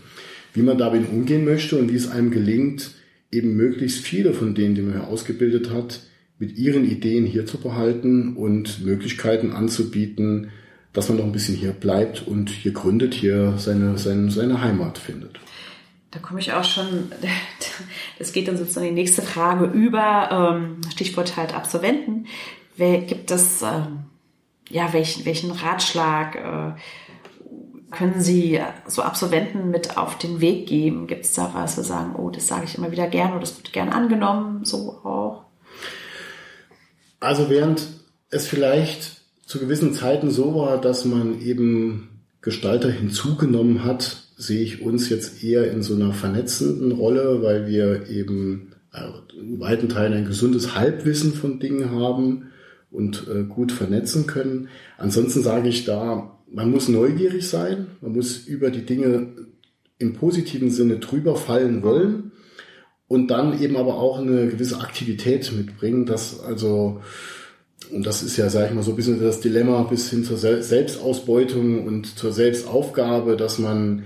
wie 0.54 0.62
man 0.62 0.78
damit 0.78 1.10
umgehen 1.10 1.44
möchte 1.44 1.76
und 1.78 1.92
wie 1.92 1.98
es 1.98 2.10
einem 2.10 2.32
gelingt, 2.32 2.92
eben 3.30 3.58
möglichst 3.58 4.00
viele 4.00 4.34
von 4.34 4.56
denen, 4.56 4.74
die 4.74 4.84
man 4.84 4.94
hier 4.94 5.08
ausgebildet 5.08 5.70
hat, 5.70 6.00
mit 6.40 6.58
ihren 6.58 6.90
Ideen 6.90 7.26
hier 7.26 7.46
zu 7.46 7.58
behalten 7.58 8.38
und 8.38 8.86
Möglichkeiten 8.86 9.52
anzubieten, 9.52 10.52
dass 10.94 11.10
man 11.10 11.18
noch 11.18 11.26
ein 11.26 11.34
bisschen 11.34 11.56
hier 11.56 11.72
bleibt 11.72 12.26
und 12.26 12.50
hier 12.50 12.72
gründet, 12.72 13.16
hier 13.16 13.56
seine, 13.58 13.98
seine, 13.98 14.32
seine 14.32 14.62
Heimat 14.62 14.98
findet. 14.98 15.40
Da 16.12 16.20
komme 16.20 16.40
ich 16.40 16.54
auch 16.54 16.64
schon, 16.64 17.12
das 18.20 18.32
geht 18.32 18.48
dann 18.48 18.58
sozusagen 18.58 18.88
die 18.88 18.94
nächste 18.94 19.22
Frage 19.22 19.66
über, 19.66 20.56
ähm, 20.56 20.82
Stichwort 20.92 21.38
halt 21.38 21.56
Absolventen. 21.56 22.28
Gibt 22.78 23.32
es, 23.32 23.64
ähm, 23.64 24.06
ja, 24.70 24.94
welchen, 24.94 25.26
welchen 25.26 25.52
Ratschlag 25.52 26.36
äh, 26.36 26.80
können 27.90 28.22
Sie 28.22 28.60
so 28.86 29.02
Absolventen 29.02 29.72
mit 29.72 29.98
auf 29.98 30.18
den 30.18 30.42
Weg 30.42 30.68
geben? 30.68 31.08
Gibt 31.08 31.26
es 31.26 31.34
da 31.34 31.52
was, 31.54 31.76
Sie 31.76 31.84
sagen, 31.84 32.16
oh, 32.16 32.30
das 32.30 32.48
sage 32.48 32.66
ich 32.66 32.78
immer 32.78 32.92
wieder 32.92 33.08
gern 33.08 33.32
oder 33.32 33.40
das 33.40 33.58
wird 33.58 33.74
gern 33.74 33.90
angenommen, 33.90 34.66
so 34.66 35.00
auch? 35.04 35.46
Also 37.20 37.50
während 37.50 37.88
es 38.30 38.48
vielleicht 38.48 39.22
zu 39.46 39.60
gewissen 39.60 39.94
Zeiten 39.94 40.30
so 40.30 40.54
war, 40.56 40.80
dass 40.80 41.06
man 41.06 41.42
eben 41.42 42.22
Gestalter 42.42 42.92
hinzugenommen 42.92 43.84
hat, 43.84 44.27
sehe 44.38 44.62
ich 44.62 44.82
uns 44.82 45.10
jetzt 45.10 45.44
eher 45.44 45.72
in 45.72 45.82
so 45.82 45.96
einer 45.96 46.14
vernetzenden 46.14 46.92
Rolle, 46.92 47.42
weil 47.42 47.68
wir 47.68 48.08
eben 48.08 48.72
äh, 48.94 49.40
in 49.40 49.60
weiten 49.60 49.90
Teilen 49.90 50.14
ein 50.14 50.26
gesundes 50.26 50.76
Halbwissen 50.76 51.34
von 51.34 51.60
Dingen 51.60 51.92
haben 51.92 52.52
und 52.92 53.28
äh, 53.28 53.44
gut 53.44 53.72
vernetzen 53.72 54.28
können. 54.28 54.70
Ansonsten 54.98 55.42
sage 55.42 55.68
ich 55.68 55.86
da, 55.86 56.40
man 56.52 56.70
muss 56.70 56.88
neugierig 56.88 57.48
sein, 57.48 57.88
man 58.00 58.14
muss 58.14 58.38
über 58.46 58.70
die 58.70 58.86
Dinge 58.86 59.28
im 59.98 60.14
positiven 60.14 60.70
Sinne 60.70 61.00
drüber 61.00 61.36
fallen 61.36 61.82
wollen 61.82 62.32
und 63.08 63.32
dann 63.32 63.60
eben 63.60 63.76
aber 63.76 63.96
auch 63.96 64.20
eine 64.20 64.48
gewisse 64.48 64.80
Aktivität 64.80 65.52
mitbringen, 65.52 66.06
dass 66.06 66.40
also 66.40 67.02
und 67.92 68.06
das 68.06 68.22
ist 68.22 68.38
ja, 68.38 68.50
sag 68.50 68.68
ich 68.68 68.76
mal, 68.76 68.84
so 68.84 68.92
ein 68.92 68.98
bisschen 68.98 69.22
das 69.22 69.40
Dilemma 69.40 69.84
bis 69.84 70.10
hin 70.10 70.24
zur 70.24 70.38
Selbstausbeutung 70.38 71.86
und 71.86 72.18
zur 72.18 72.34
Selbstaufgabe, 72.34 73.38
dass 73.38 73.60
man 73.60 74.04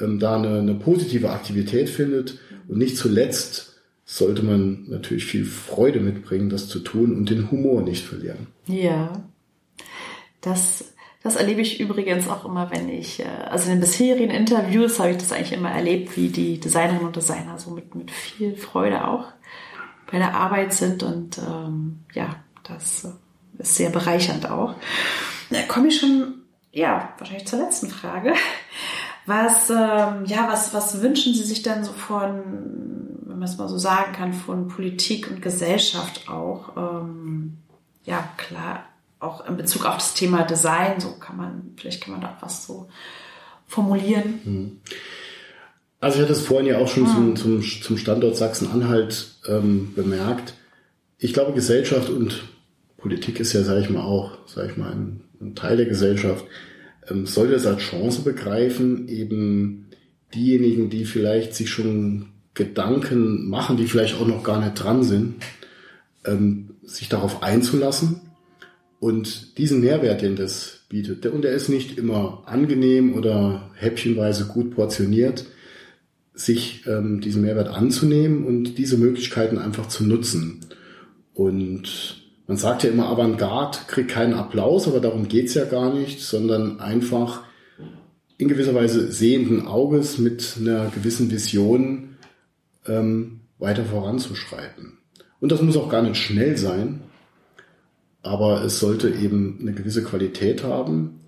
ähm, 0.00 0.18
da 0.18 0.36
eine, 0.36 0.58
eine 0.58 0.74
positive 0.74 1.30
Aktivität 1.30 1.88
findet. 1.88 2.38
Und 2.68 2.78
nicht 2.78 2.96
zuletzt 2.96 3.80
sollte 4.04 4.42
man 4.42 4.84
natürlich 4.88 5.24
viel 5.24 5.44
Freude 5.44 6.00
mitbringen, 6.00 6.50
das 6.50 6.68
zu 6.68 6.80
tun 6.80 7.16
und 7.16 7.30
den 7.30 7.50
Humor 7.50 7.82
nicht 7.82 8.04
verlieren. 8.04 8.48
Ja, 8.66 9.24
das, 10.40 10.84
Das 11.22 11.36
erlebe 11.36 11.60
ich 11.60 11.78
übrigens 11.78 12.28
auch 12.28 12.44
immer, 12.44 12.70
wenn 12.72 12.88
ich, 12.88 13.20
äh, 13.20 13.26
also 13.48 13.70
in 13.70 13.76
den 13.76 13.80
bisherigen 13.80 14.30
Interviews 14.30 14.98
habe 14.98 15.10
ich 15.10 15.18
das 15.18 15.32
eigentlich 15.32 15.52
immer 15.52 15.70
erlebt, 15.70 16.16
wie 16.16 16.28
die 16.28 16.58
Designerinnen 16.58 17.06
und 17.06 17.16
Designer 17.16 17.58
so 17.58 17.70
mit, 17.70 17.94
mit 17.94 18.10
viel 18.10 18.56
Freude 18.56 19.06
auch 19.06 19.26
bei 20.10 20.18
der 20.18 20.34
Arbeit 20.34 20.74
sind 20.74 21.02
und 21.02 21.38
ähm, 21.38 22.00
ja, 22.12 22.36
das 22.64 23.08
ist 23.58 23.76
sehr 23.76 23.90
bereichernd 23.90 24.50
auch. 24.50 24.74
Da 25.50 25.62
komme 25.62 25.88
ich 25.88 26.00
schon, 26.00 26.42
ja, 26.72 27.14
wahrscheinlich 27.18 27.46
zur 27.46 27.60
letzten 27.60 27.88
Frage. 27.88 28.34
Was, 29.26 29.70
ähm, 29.70 30.24
ja, 30.26 30.48
was, 30.48 30.74
was 30.74 31.00
wünschen 31.00 31.34
Sie 31.34 31.44
sich 31.44 31.62
denn 31.62 31.84
so 31.84 31.92
von, 31.92 32.42
wenn 33.22 33.38
man 33.38 33.48
es 33.48 33.56
mal 33.56 33.68
so 33.68 33.78
sagen 33.78 34.12
kann, 34.12 34.32
von 34.32 34.68
Politik 34.68 35.30
und 35.30 35.42
Gesellschaft 35.42 36.28
auch? 36.28 36.76
Ähm, 36.76 37.58
ja, 38.04 38.28
klar, 38.36 38.84
auch 39.20 39.46
in 39.46 39.56
Bezug 39.56 39.86
auf 39.86 39.94
das 39.94 40.14
Thema 40.14 40.42
Design, 40.42 40.98
so 40.98 41.12
kann 41.12 41.36
man, 41.36 41.74
vielleicht 41.76 42.02
kann 42.02 42.12
man 42.12 42.20
da 42.20 42.30
auch 42.30 42.42
was 42.42 42.66
so 42.66 42.88
formulieren. 43.66 44.40
Hm. 44.44 44.80
Also 46.00 46.16
ich 46.16 46.22
hatte 46.22 46.32
es 46.32 46.44
vorhin 46.44 46.66
ja 46.66 46.78
auch 46.78 46.88
schon 46.88 47.06
hm. 47.06 47.36
zum, 47.36 47.62
zum, 47.62 47.82
zum 47.82 47.96
Standort 47.96 48.36
Sachsen-Anhalt 48.36 49.36
ähm, 49.46 49.94
bemerkt. 49.94 50.54
Ich 51.18 51.32
glaube, 51.32 51.52
Gesellschaft 51.52 52.10
und 52.10 52.42
Politik 52.96 53.38
ist 53.38 53.52
ja, 53.52 53.62
sage 53.62 53.80
ich 53.80 53.90
mal, 53.90 54.02
auch, 54.02 54.38
sage 54.46 54.70
ich 54.72 54.76
mal, 54.76 54.90
ein, 54.90 55.20
ein, 55.40 55.54
Teil 55.54 55.76
der 55.76 55.86
Gesellschaft, 55.86 56.44
sollte 57.08 57.54
es 57.54 57.66
als 57.66 57.82
Chance 57.82 58.22
begreifen, 58.22 59.08
eben 59.08 59.88
diejenigen, 60.34 60.88
die 60.88 61.04
vielleicht 61.04 61.54
sich 61.54 61.70
schon 61.70 62.26
Gedanken 62.54 63.48
machen, 63.48 63.76
die 63.76 63.86
vielleicht 63.86 64.20
auch 64.20 64.26
noch 64.26 64.44
gar 64.44 64.60
nicht 64.60 64.74
dran 64.74 65.02
sind, 65.02 65.34
ähm, 66.24 66.76
sich 66.84 67.08
darauf 67.08 67.42
einzulassen 67.42 68.20
und 69.00 69.58
diesen 69.58 69.80
Mehrwert, 69.80 70.22
den 70.22 70.36
das 70.36 70.80
bietet, 70.88 71.26
und 71.26 71.42
der 71.42 71.52
ist 71.52 71.68
nicht 71.68 71.98
immer 71.98 72.44
angenehm 72.46 73.14
oder 73.14 73.70
häppchenweise 73.74 74.46
gut 74.46 74.74
portioniert, 74.74 75.46
sich 76.34 76.86
ähm, 76.86 77.20
diesen 77.20 77.42
Mehrwert 77.42 77.68
anzunehmen 77.68 78.44
und 78.44 78.78
diese 78.78 78.96
Möglichkeiten 78.96 79.58
einfach 79.58 79.88
zu 79.88 80.04
nutzen. 80.04 80.60
Und 81.34 82.21
man 82.46 82.56
sagt 82.56 82.82
ja 82.82 82.90
immer, 82.90 83.08
Avantgarde 83.08 83.78
kriegt 83.86 84.10
keinen 84.10 84.34
Applaus, 84.34 84.88
aber 84.88 85.00
darum 85.00 85.28
geht's 85.28 85.54
ja 85.54 85.64
gar 85.64 85.94
nicht, 85.94 86.20
sondern 86.20 86.80
einfach 86.80 87.44
in 88.38 88.48
gewisser 88.48 88.74
Weise 88.74 89.12
sehenden 89.12 89.66
Auges 89.66 90.18
mit 90.18 90.56
einer 90.58 90.90
gewissen 90.90 91.30
Vision 91.30 92.16
ähm, 92.86 93.40
weiter 93.58 93.84
voranzuschreiten. 93.84 94.98
Und 95.40 95.52
das 95.52 95.62
muss 95.62 95.76
auch 95.76 95.88
gar 95.88 96.02
nicht 96.02 96.16
schnell 96.16 96.56
sein, 96.56 97.00
aber 98.22 98.64
es 98.64 98.80
sollte 98.80 99.10
eben 99.10 99.58
eine 99.60 99.72
gewisse 99.72 100.02
Qualität 100.02 100.64
haben. 100.64 101.20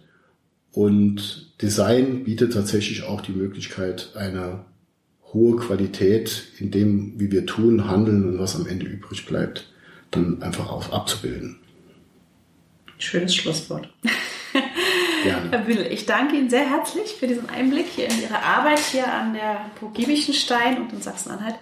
Und 0.72 1.60
Design 1.62 2.24
bietet 2.24 2.52
tatsächlich 2.52 3.04
auch 3.04 3.20
die 3.20 3.32
Möglichkeit, 3.32 4.12
eine 4.16 4.64
hohe 5.32 5.56
Qualität 5.56 6.44
in 6.58 6.70
dem, 6.70 7.18
wie 7.18 7.30
wir 7.30 7.46
tun, 7.46 7.88
handeln 7.88 8.24
und 8.24 8.38
was 8.38 8.56
am 8.56 8.66
Ende 8.66 8.86
übrig 8.86 9.26
bleibt, 9.26 9.72
dann 10.10 10.42
einfach 10.42 10.70
auch 10.70 10.92
abzubilden. 10.92 11.58
Schönes 12.98 13.34
Schlusswort. 13.34 13.88
Gerne. 15.24 15.50
Herr 15.50 15.58
Bühl, 15.58 15.86
ich 15.90 16.06
danke 16.06 16.36
Ihnen 16.36 16.50
sehr 16.50 16.68
herzlich 16.68 17.14
für 17.14 17.26
diesen 17.26 17.48
Einblick 17.48 17.86
hier 17.86 18.08
in 18.08 18.22
Ihre 18.22 18.42
Arbeit 18.42 18.78
hier 18.78 19.12
an 19.12 19.34
der 19.34 19.70
Burg 19.80 19.94
Giebichenstein 19.94 20.80
und 20.80 20.92
in 20.92 21.02
Sachsen-Anhalt 21.02 21.56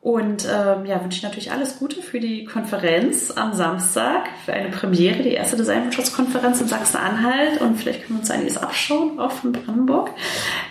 und 0.00 0.44
ähm, 0.44 0.86
ja, 0.86 1.02
wünsche 1.02 1.18
ich 1.18 1.22
natürlich 1.24 1.50
alles 1.50 1.78
Gute 1.80 2.00
für 2.02 2.20
die 2.20 2.44
Konferenz 2.44 3.32
am 3.32 3.52
Samstag, 3.52 4.28
für 4.44 4.52
eine 4.52 4.70
Premiere, 4.70 5.24
die 5.24 5.32
erste 5.32 5.56
Designwirtschaftskonferenz 5.56 6.60
in 6.60 6.68
Sachsen-Anhalt. 6.68 7.60
Und 7.60 7.76
vielleicht 7.76 8.04
können 8.04 8.18
wir 8.18 8.20
uns 8.20 8.30
einiges 8.30 8.58
abschauen, 8.58 9.18
auch 9.18 9.32
von 9.32 9.50
Brandenburg, 9.50 10.10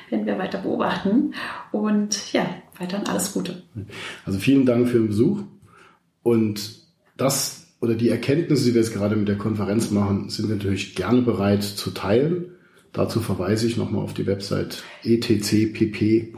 werden 0.09 0.25
wir 0.25 0.39
weiter 0.39 0.59
beobachten. 0.59 1.33
Und 1.73 2.31
ja, 2.31 2.45
weiterhin 2.79 3.05
alles 3.07 3.33
Gute. 3.33 3.63
Also 4.25 4.39
vielen 4.39 4.65
Dank 4.65 4.87
für 4.87 4.97
den 4.97 5.09
Besuch. 5.09 5.39
Und 6.23 6.76
das 7.17 7.67
oder 7.79 7.95
die 7.95 8.09
Erkenntnisse, 8.09 8.65
die 8.65 8.73
wir 8.73 8.81
jetzt 8.81 8.93
gerade 8.93 9.15
mit 9.15 9.27
der 9.27 9.37
Konferenz 9.37 9.91
machen, 9.91 10.29
sind 10.29 10.49
wir 10.49 10.55
natürlich 10.55 10.95
gerne 10.95 11.21
bereit 11.21 11.63
zu 11.63 11.91
teilen. 11.91 12.53
Dazu 12.93 13.19
verweise 13.19 13.67
ich 13.67 13.77
nochmal 13.77 14.03
auf 14.03 14.15
die 14.15 14.25
Website 14.25 14.81
etcpp.design. 15.03 16.33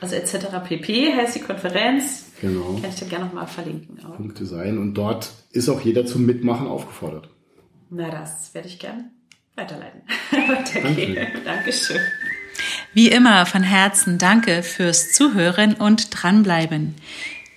Also 0.00 0.14
etc. 0.14 0.46
pp 0.66 1.12
heißt 1.14 1.36
die 1.36 1.40
Konferenz. 1.40 2.26
Genau. 2.40 2.78
Kann 2.80 2.90
ich 2.90 3.00
dann 3.00 3.08
gerne 3.08 3.26
nochmal 3.26 3.46
verlinken. 3.48 3.98
Auch. 4.04 4.16
Punkte 4.16 4.46
sein. 4.46 4.78
Und 4.78 4.94
dort 4.94 5.32
ist 5.50 5.68
auch 5.68 5.80
jeder 5.80 6.06
zum 6.06 6.24
Mitmachen 6.24 6.66
aufgefordert. 6.68 7.28
Na, 7.90 8.10
das 8.10 8.54
werde 8.54 8.68
ich 8.68 8.78
gern 8.78 9.10
weiterleiten. 9.56 10.02
Weitergehen. 10.30 11.16
Danke. 11.16 11.40
Dankeschön. 11.44 11.98
Wie 12.94 13.08
immer 13.08 13.44
von 13.44 13.62
Herzen 13.62 14.18
danke 14.18 14.62
fürs 14.62 15.12
Zuhören 15.12 15.74
und 15.74 16.08
dranbleiben. 16.10 16.94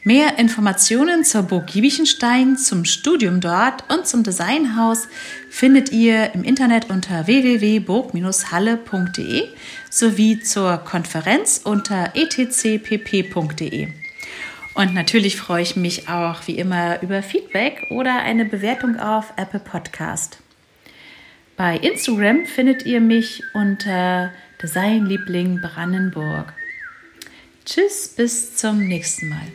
Mehr 0.04 0.40
Informationen 0.40 1.24
zur 1.24 1.44
Burg 1.44 1.68
Giebichenstein, 1.68 2.58
zum 2.58 2.86
Studium 2.86 3.40
dort 3.40 3.84
und 3.94 4.08
zum 4.08 4.24
Designhaus 4.24 5.08
findet 5.48 5.92
ihr 5.92 6.34
im 6.34 6.44
Internet 6.44 6.90
unter 6.90 7.28
www.burg-halle.de 7.28 9.44
sowie 9.92 10.40
zur 10.40 10.80
Konferenz 10.80 11.62
unter 11.64 12.14
etcpp.de. 12.16 13.90
Und 14.74 14.96
natürlich 14.96 15.36
freue 15.36 15.62
ich 15.62 15.76
mich 15.76 16.10
auch 16.10 16.48
wie 16.48 16.58
immer 16.58 17.04
über 17.04 17.22
Feedback 17.22 17.86
oder 17.92 18.24
eine 18.24 18.46
Bewertung 18.46 19.00
auf 19.00 19.34
Apple 19.38 19.60
Podcast. 19.60 20.40
Bei 21.58 21.78
Instagram 21.78 22.48
findet 22.48 22.88
ihr 22.88 23.02
mich 23.02 23.44
unter 23.54 24.32
Designliebling 24.64 25.62
Brandenburg. 25.62 26.54
Tschüss, 27.66 28.16
bis 28.16 28.56
zum 28.56 28.88
nächsten 28.88 29.30
Mal. 29.30 29.46